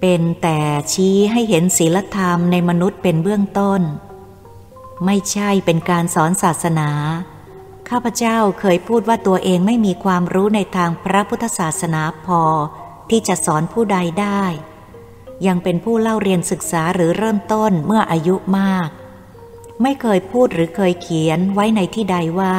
[0.02, 0.60] เป็นแต่
[0.94, 3.82] ชี้ให้เห็นศีลธรรมในมนุษย์เป็นเบื้องต้น
[5.06, 6.90] ไม่ใช่เป็นการสอนศาสนา
[7.90, 12.42] ข้าพเจ้าเคยพูดว่าตัวเองไม่มีความรู้ในทางพระพุทธศาสนาพอ
[13.10, 14.44] ที่จะสอนผู้ใดได้
[15.48, 18.90] ยังเป็นผู้เล่าเรียนศึกษาหรือเริ่มต้นเมื่ออายุมาก
[19.82, 22.56] ไม่เคยพูดหรือเคยเขียนไว้ในที่ใดว่า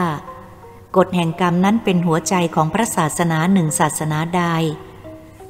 [0.97, 4.45] กฎแห่งกรรมนั้นเป็นหัวใจของพระศาสนาหนึ่งศาสนาใด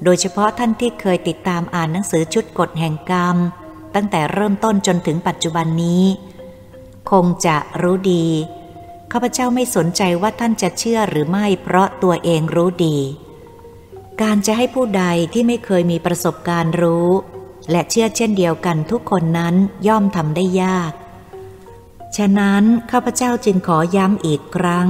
[0.04, 3.36] โดยเฉพาะท่านที่เคยติดตามอ่านหนังสือชุดกฎแห่งกรรม
[3.94, 6.04] ตั้งแต่เริ่มต้นจนถึงปัจจุบันนี้
[7.10, 8.26] คงจะรู้ดี
[9.12, 12.98] ข้าพเจ้าไม่สนใจว่าท่านจะเชื่อหรือไม่เพราะตัวเองรู้ดี
[14.22, 17.10] การจะให้ผู้ใดที่ไม่เคยมีประสบการณ์รู้
[17.70, 19.54] และเชื่อเช่นเดียวกันทุกคนนั้น
[19.86, 20.92] ย่อมทำได้ยาก
[22.16, 24.88] ฉะนั้นข้าพเจ้าจึงขอย้ำอีกครั้ง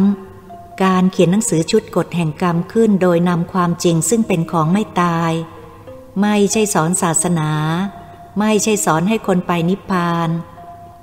[0.84, 5.32] การเขียนหนังสือชุดกฎแห่งกรรมขึ้นโดยนำความจริงซึ่งเป็นของไม่ตาย
[6.20, 7.50] ไม่ใช่สอนศาสนา
[8.38, 10.28] ไม่ใช่สอนให้คนไปนิพพาน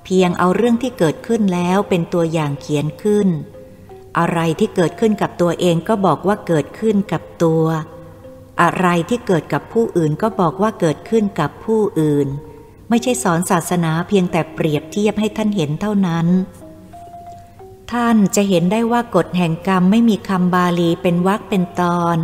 [0.09, 3.27] เพียงเอาเรื่องที่เกิดขึ้นแล้วเป็นตัวอย่างเขียนขึ้น
[4.17, 7.65] อะไรที่เกิดขึ้นกับตัวเองก็บอกว่าเกิดขึ้นกับตัว
[8.61, 12.27] อะไรที่เกิดกับผู้อื่นก็บอกว่าเกิดขึ้นกับผู้อื่น
[12.89, 16.27] ไม่ใช่สอนศาสนาเพียงแต่เปรียบเทียบให้ท่านเห็นเท่านั้น
[17.91, 22.17] ท่านจะเห็นได้ว่ากฎแห่งกรรมไม่มีคำบาลีเป็นวรรคเป็นตอน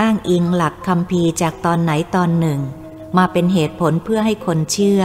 [0.00, 2.60] อ้างอิงหลักคำพีจากตอนไหนตอนหนึ่ง
[3.16, 5.02] มาเป็นเหตุผลเพื่อให้คนเชื่อ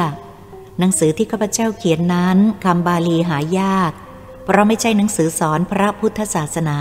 [0.79, 3.91] หนังสือที่ข้าพเจ้าเขียนนั้นคำบาลีหายาก
[4.43, 6.79] เพราะไม่ใช่หนังสือสอนพระพุทธศาสนา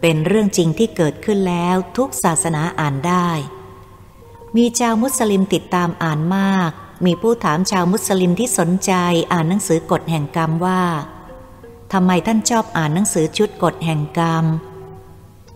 [0.00, 3.28] เป็นเรื่องจริงที่เกิดขึ้นแล้วทุกศาสนาอ่านได้
[4.56, 6.70] มีชาวมุสลิมติดตามอ่านมาก
[7.06, 8.92] มีผู้ถามชาวมุสลิมที่สนใจ
[9.32, 10.82] อ่านหนังสือกฎแห่งกรรมว่า
[11.92, 14.44] ทำไมท่านชอบอ่านหนังสือชุดกฎแห่งกรรม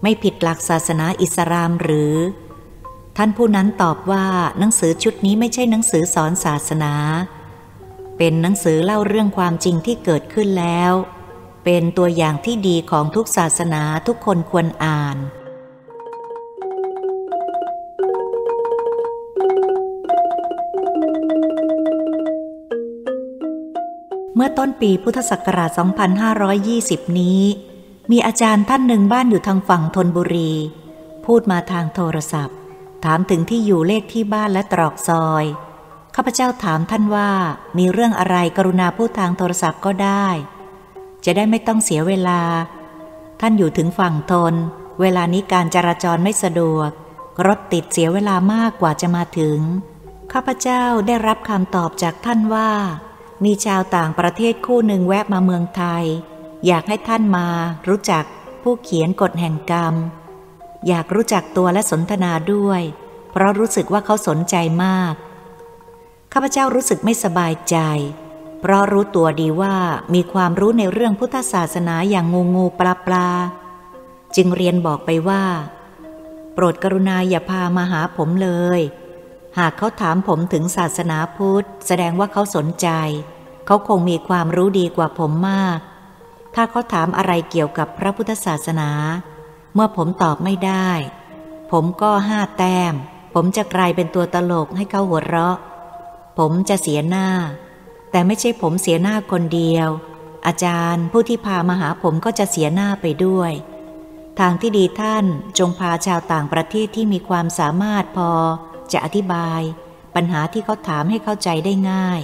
[0.03, 2.15] ไม่ผิดหลักศาสนาอิสลามหรือ
[3.17, 4.27] ท่านผู้นั้นตอบว่า
[4.59, 6.95] หนังสือชุดนี้ไม่ใช่หนังสือสอนศาสนา
[8.19, 10.93] เป็นหนังสือเล่าเรื่องความจริงที่เกิดขึ้นแล้ว
[11.65, 15.17] เป็นตัวอย่างที่ดีของทุกศาสนาทุกคนควรอ่าน
[24.35, 25.71] เมื่อต้นปีพุทธศักราช
[26.45, 27.43] 2520 นี้
[28.11, 30.53] มีอาจารย์ท่านหนึ่งบ้านอยู่ทางฝั่งธนบุรี
[31.27, 32.57] พูดมาทางโทรศัพท์
[33.05, 35.45] ถามถึงที่อยู่เลขที่บ้านและตรอกซอย
[36.15, 37.31] ข้าพเจ้าถามท่านว่า
[37.79, 40.27] มีเรื่องอะไรกรุณาพูดทางโทรศัพท์ก็ได้
[41.25, 42.41] จะได้ไม่ต้องเสียเวลา
[43.41, 44.55] ท่านอยู่ถึงฝั่งทน
[45.01, 46.91] เวลานี้การจราจรไม่สะดวก
[47.47, 49.59] รถติดเสียเวลามากกว่าจะมาถึง
[50.33, 52.71] ข้าพเจ้าได้รับคำตอบจากท่านว่า
[53.45, 56.05] มีชาวต่างประเทศคู่หนึ่งแวะมาเมืองไทย
[56.67, 57.47] อยากให้ท่านมา
[57.89, 58.25] รู้จัก
[58.63, 59.95] ผู้เขียนกฎแห่งกรรม
[60.89, 62.83] อยากรู้จักตัวและสนทนาด้วย
[63.31, 65.15] เพราะรู้สึกว่าเขาสนใจมาก
[66.37, 67.77] ข้าพเจ้ารู้สึกไม่สบายใจ
[68.61, 69.77] เพราะรู้ตัวดีว่า
[70.15, 73.29] มีความรู้ในเรื่องพุทธศาสนาอย่างงูงูปลาปลา
[74.37, 75.45] จึงเรียนบอกไปว่า
[76.55, 78.81] โปรดกรุณาอย่าพามาหาผมเลย
[79.59, 82.89] หากเขาถามผมถึงศาสนาพุทธ แสดงว่าเขาสนใจ
[83.67, 85.79] เขาคงมีความรู้ดีกว่าผมมาก
[86.55, 88.91] ถ้าเขาถามอะไรเกี่ยวกับพระพุทธศาสนา
[89.75, 90.91] เมื่อผมตอบไม่ได้
[91.73, 92.95] ผมก็ห้าแต้ม
[93.35, 95.59] ผมจะกลายเป็นตัวตลกให้เขาหัวเราะ
[96.39, 97.29] ผมจะเสียหน้า
[98.11, 99.89] แต่ไม่ใช่ผมเสียหน้าคนเดียว
[100.47, 103.53] อาจารย์ผู้ที่พามาหาผมก็จะเสียหน้าไปด้วย
[104.39, 105.25] ทางที่ดีท่าน
[105.59, 108.33] จงพาชาวต่างประเทศที่มีความสามารถพอ
[108.93, 109.61] จะอธิบาย
[110.15, 112.21] ปัญหาที่เขาถามให้เข้าใจได้ง่าย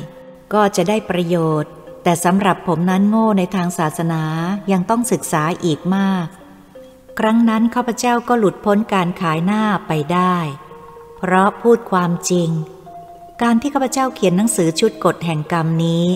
[0.53, 1.71] ก็จะได้ประโยชน์
[2.03, 4.23] แต่สำหรับผมนั้นโง่ในทางศาสนา
[4.73, 6.27] ยังต้องศึกษาอีกมาก
[7.19, 10.37] ครั้งนั้นข้าพเจ้าก็หลุดพ้นการขายหน้าไปได้
[11.19, 12.51] เพราะพูดความจริง
[13.43, 16.07] การที่ข้าพเจ้าเขียนหนังสือชุดกฎแห่งกรรมนี้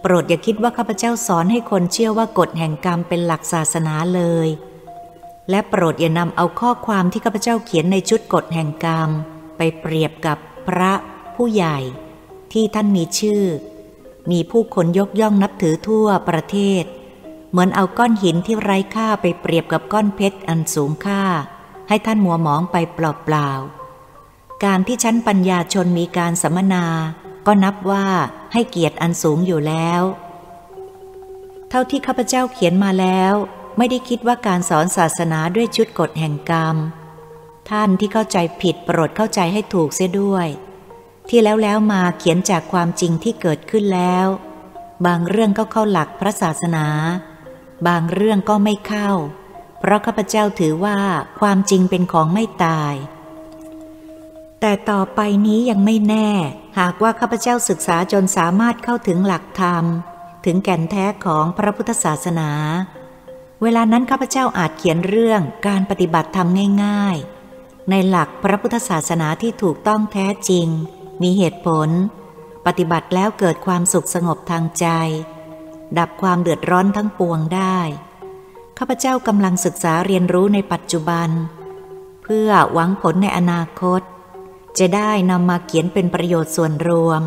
[0.00, 4.48] โปรดอย่าคิดว่าข้าพเจ้าสอนให้คนเชื่อว่ากฎแห่งกรรมเป็นหลักศาสนาเลย
[5.50, 9.08] และโปรดอย่านำเอาข้อความที่ข้าพเจ้าเขียนในชุดกฎแห่งกรรม
[9.56, 10.92] ไปเปรียบกับพระ
[11.34, 11.78] ผู้ใหญ่
[12.52, 13.44] ที่ท่านมีชื่อ
[14.30, 16.84] มีผู้คนยกย่องนับถือทั่วประเทศ
[17.50, 21.22] เหมือนเอาก้อนหินที่ไร้ค่าไปเปรียบกับก้อนเพชรอันสูงค่า
[21.88, 23.83] ให้ท่านมัวหมองไปเปล่าๆ
[24.64, 26.86] การที่ชั้นปัญญาชนมีการสัมมนา
[27.46, 28.06] ก็นับว่า
[28.52, 30.02] ให้เกียรติอันสูงอยู่แล้ว
[31.68, 33.34] เท่าที่ข้าพเจ้าเขียนมาแล้ว
[33.78, 36.76] ไม่ได้คิดว่าการสอนศาสนาด้วยชุดกฎแห่งกรรม
[37.70, 40.48] ท่านที่เข้าใจผิดโปรดเข้าใจให้ถูกเสียด้วย
[41.28, 44.26] ที่แล้วแล้วมาเขียนจากความจริงที่เกิดขึ้นแล้ว
[45.06, 46.86] บางเรื่องก็เข้าหลักพระศาสนา
[47.86, 49.10] บางเรื่องก็ไม่เข้า
[49.80, 50.98] เพราะข้าพเจ้าถือว่า
[51.40, 52.94] ความจริงเป็นของไม่ตาย
[54.66, 56.30] แต่ต่อไปนี้ยังไม่แน่
[56.78, 59.84] หากว่าข้าพเจ้าศึกษาจนสามารถเข้าถึงหลักธรรม
[60.44, 62.50] ถึงแก่นแท้ของพระพุทธศาสนา
[63.62, 66.48] เวลานั้นข้าพเจ้าอาจเขียนเรื่องการปฏิบัติธรรม
[66.84, 67.16] ง่าย
[67.52, 70.66] ๆ ในหลักพระพุทธศาสนาที่ถูกต้องแท้จริง
[71.22, 71.88] มีเหตุผล
[72.66, 74.86] ปฏิบัติแล้วเกิดความสุขสงบทางใจ
[75.98, 77.78] ดับความเดือดร้อนทั้งปวงได้
[78.78, 81.28] ข้าพเจ้ากำลังศึกษาเรียนรู้ในปัจจุบัน
[82.22, 84.02] เพื่อหวังผลในอนาคต
[84.78, 87.22] จะได้นำมาเขียนเป็นประโยชน์ส่วนรวม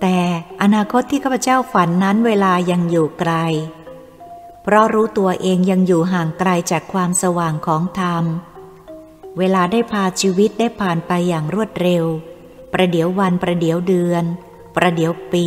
[0.00, 0.18] แต่
[0.62, 3.32] อนาคตที่ข้าพเจ้าฝันนั้นเวลายังอยู่ไกล
[4.62, 8.24] เพราะรู้ตัวเองยังอยู่ห่างไกลจากความสว่างของธรรม
[9.38, 12.04] เวลาได้พาชีวิตได้ผ่านไปอย่างรวดเร็ว
[12.72, 14.24] ประเดี๋ยววันประเดี๋ยวเดือน
[14.76, 15.46] ประเดี๋ยวปี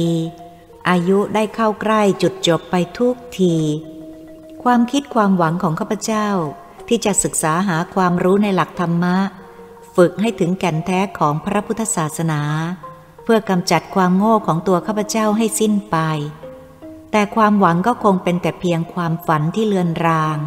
[0.89, 3.55] อายุได้เข้าใกล้จุดจบไปทุกที
[4.63, 6.27] ความคิดความหวังของข้าพเจ้า
[6.87, 9.17] ที่จะศึกษาหาความรู้ในหลักธรรมะ
[9.95, 12.41] ฝึกให้ถึงแก่นแท้ของพระพุทธศาสนา
[13.23, 15.97] เพื่อกำจัดความโง่ของตัวข้าพเจ้าให้สิ้นไป
[17.11, 20.37] แต่ความหวังก็คงเป็นแต่เพียงความฝันที่เลือนราง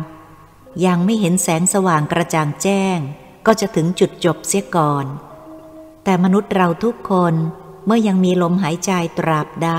[0.86, 2.98] ยังไม่เห็นแสงสว่างกระจ่างแจ้ง
[3.46, 5.06] ก็จะถึงจุดจบเสียก่อน
[6.04, 7.34] แต่มนุษย์เราทุกคน
[7.86, 9.70] เมื่อยังมีลมหายใจตราบใด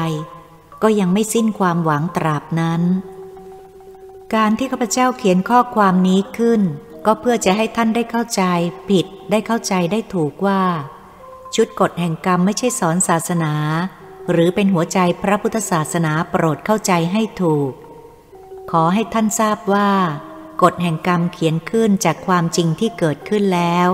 [0.83, 2.81] ก็ยังไม่สิ้นความหวังตราบนั้น
[4.35, 6.61] การที่ข้าพเจ้าเขียนข้อความนี้ขึ้น
[7.05, 8.43] ก็เพื่อจะให้ท่านได้เข้าใจ
[8.89, 10.61] ผิดได้เข้าใจได้ถูกว่า
[11.55, 13.53] ชุดกฎแห่งกรรมไม่ใช่สอนศาสนา
[14.31, 17.71] หรือเป็นหัวใจพระพุทธศาสนาโปรดเข้าใจให้ถูก
[18.71, 19.91] ขอให้ท่านทราบว่า
[20.63, 23.87] กฎแห่งกรรมเขียนขึ้นจากความจริงที่เกิดขึ้นแล้ว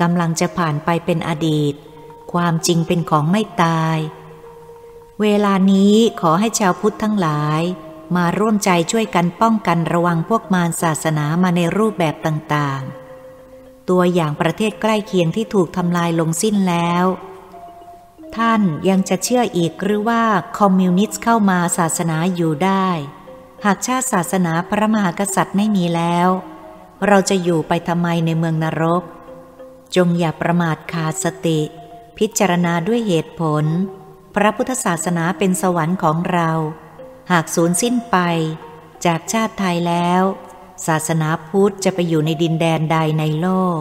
[0.00, 1.74] กำลังจะผ่านไปเป็นอดีต
[2.32, 3.98] ความจริงเป็นของไม่ตาย
[5.22, 7.62] เวลานี้ขอให้ชาวพุทธทั้งหลาย
[8.16, 17.04] มาร่วมใจช่วยกันป้องกันระวังพวกมารศาสนามาในรูปแบบต่างๆ ตัวอย่างประเทศใกล้เคียงที่ถูกทำลายลงสิ้นแล้ว
[18.36, 20.22] ท่านยังจะเชื่ออีกหรือว่า
[20.58, 22.88] คอมมิวนิสต์เข้ามาศาสนาอยู่ได้
[23.64, 26.28] หากชาติศาสนาพระมหากษัตริย์ไม่มีแล้ว
[27.06, 29.02] เราจะอยู่ไปทำไมในเมืองนรก
[29.96, 31.60] จงอย่าประมาทขาดสติ
[32.18, 33.64] พิจารณาด้วยเหตุผล
[34.34, 36.50] พระพุทธศาสนาเป็นสวรรค์ของเรา
[37.30, 38.16] หากสูญสิ้นไป
[39.06, 40.22] จากชาติไทยแล้ว
[40.86, 43.80] ศาสนาพุทธจะไปอยู่ในดินแดนใดในโลก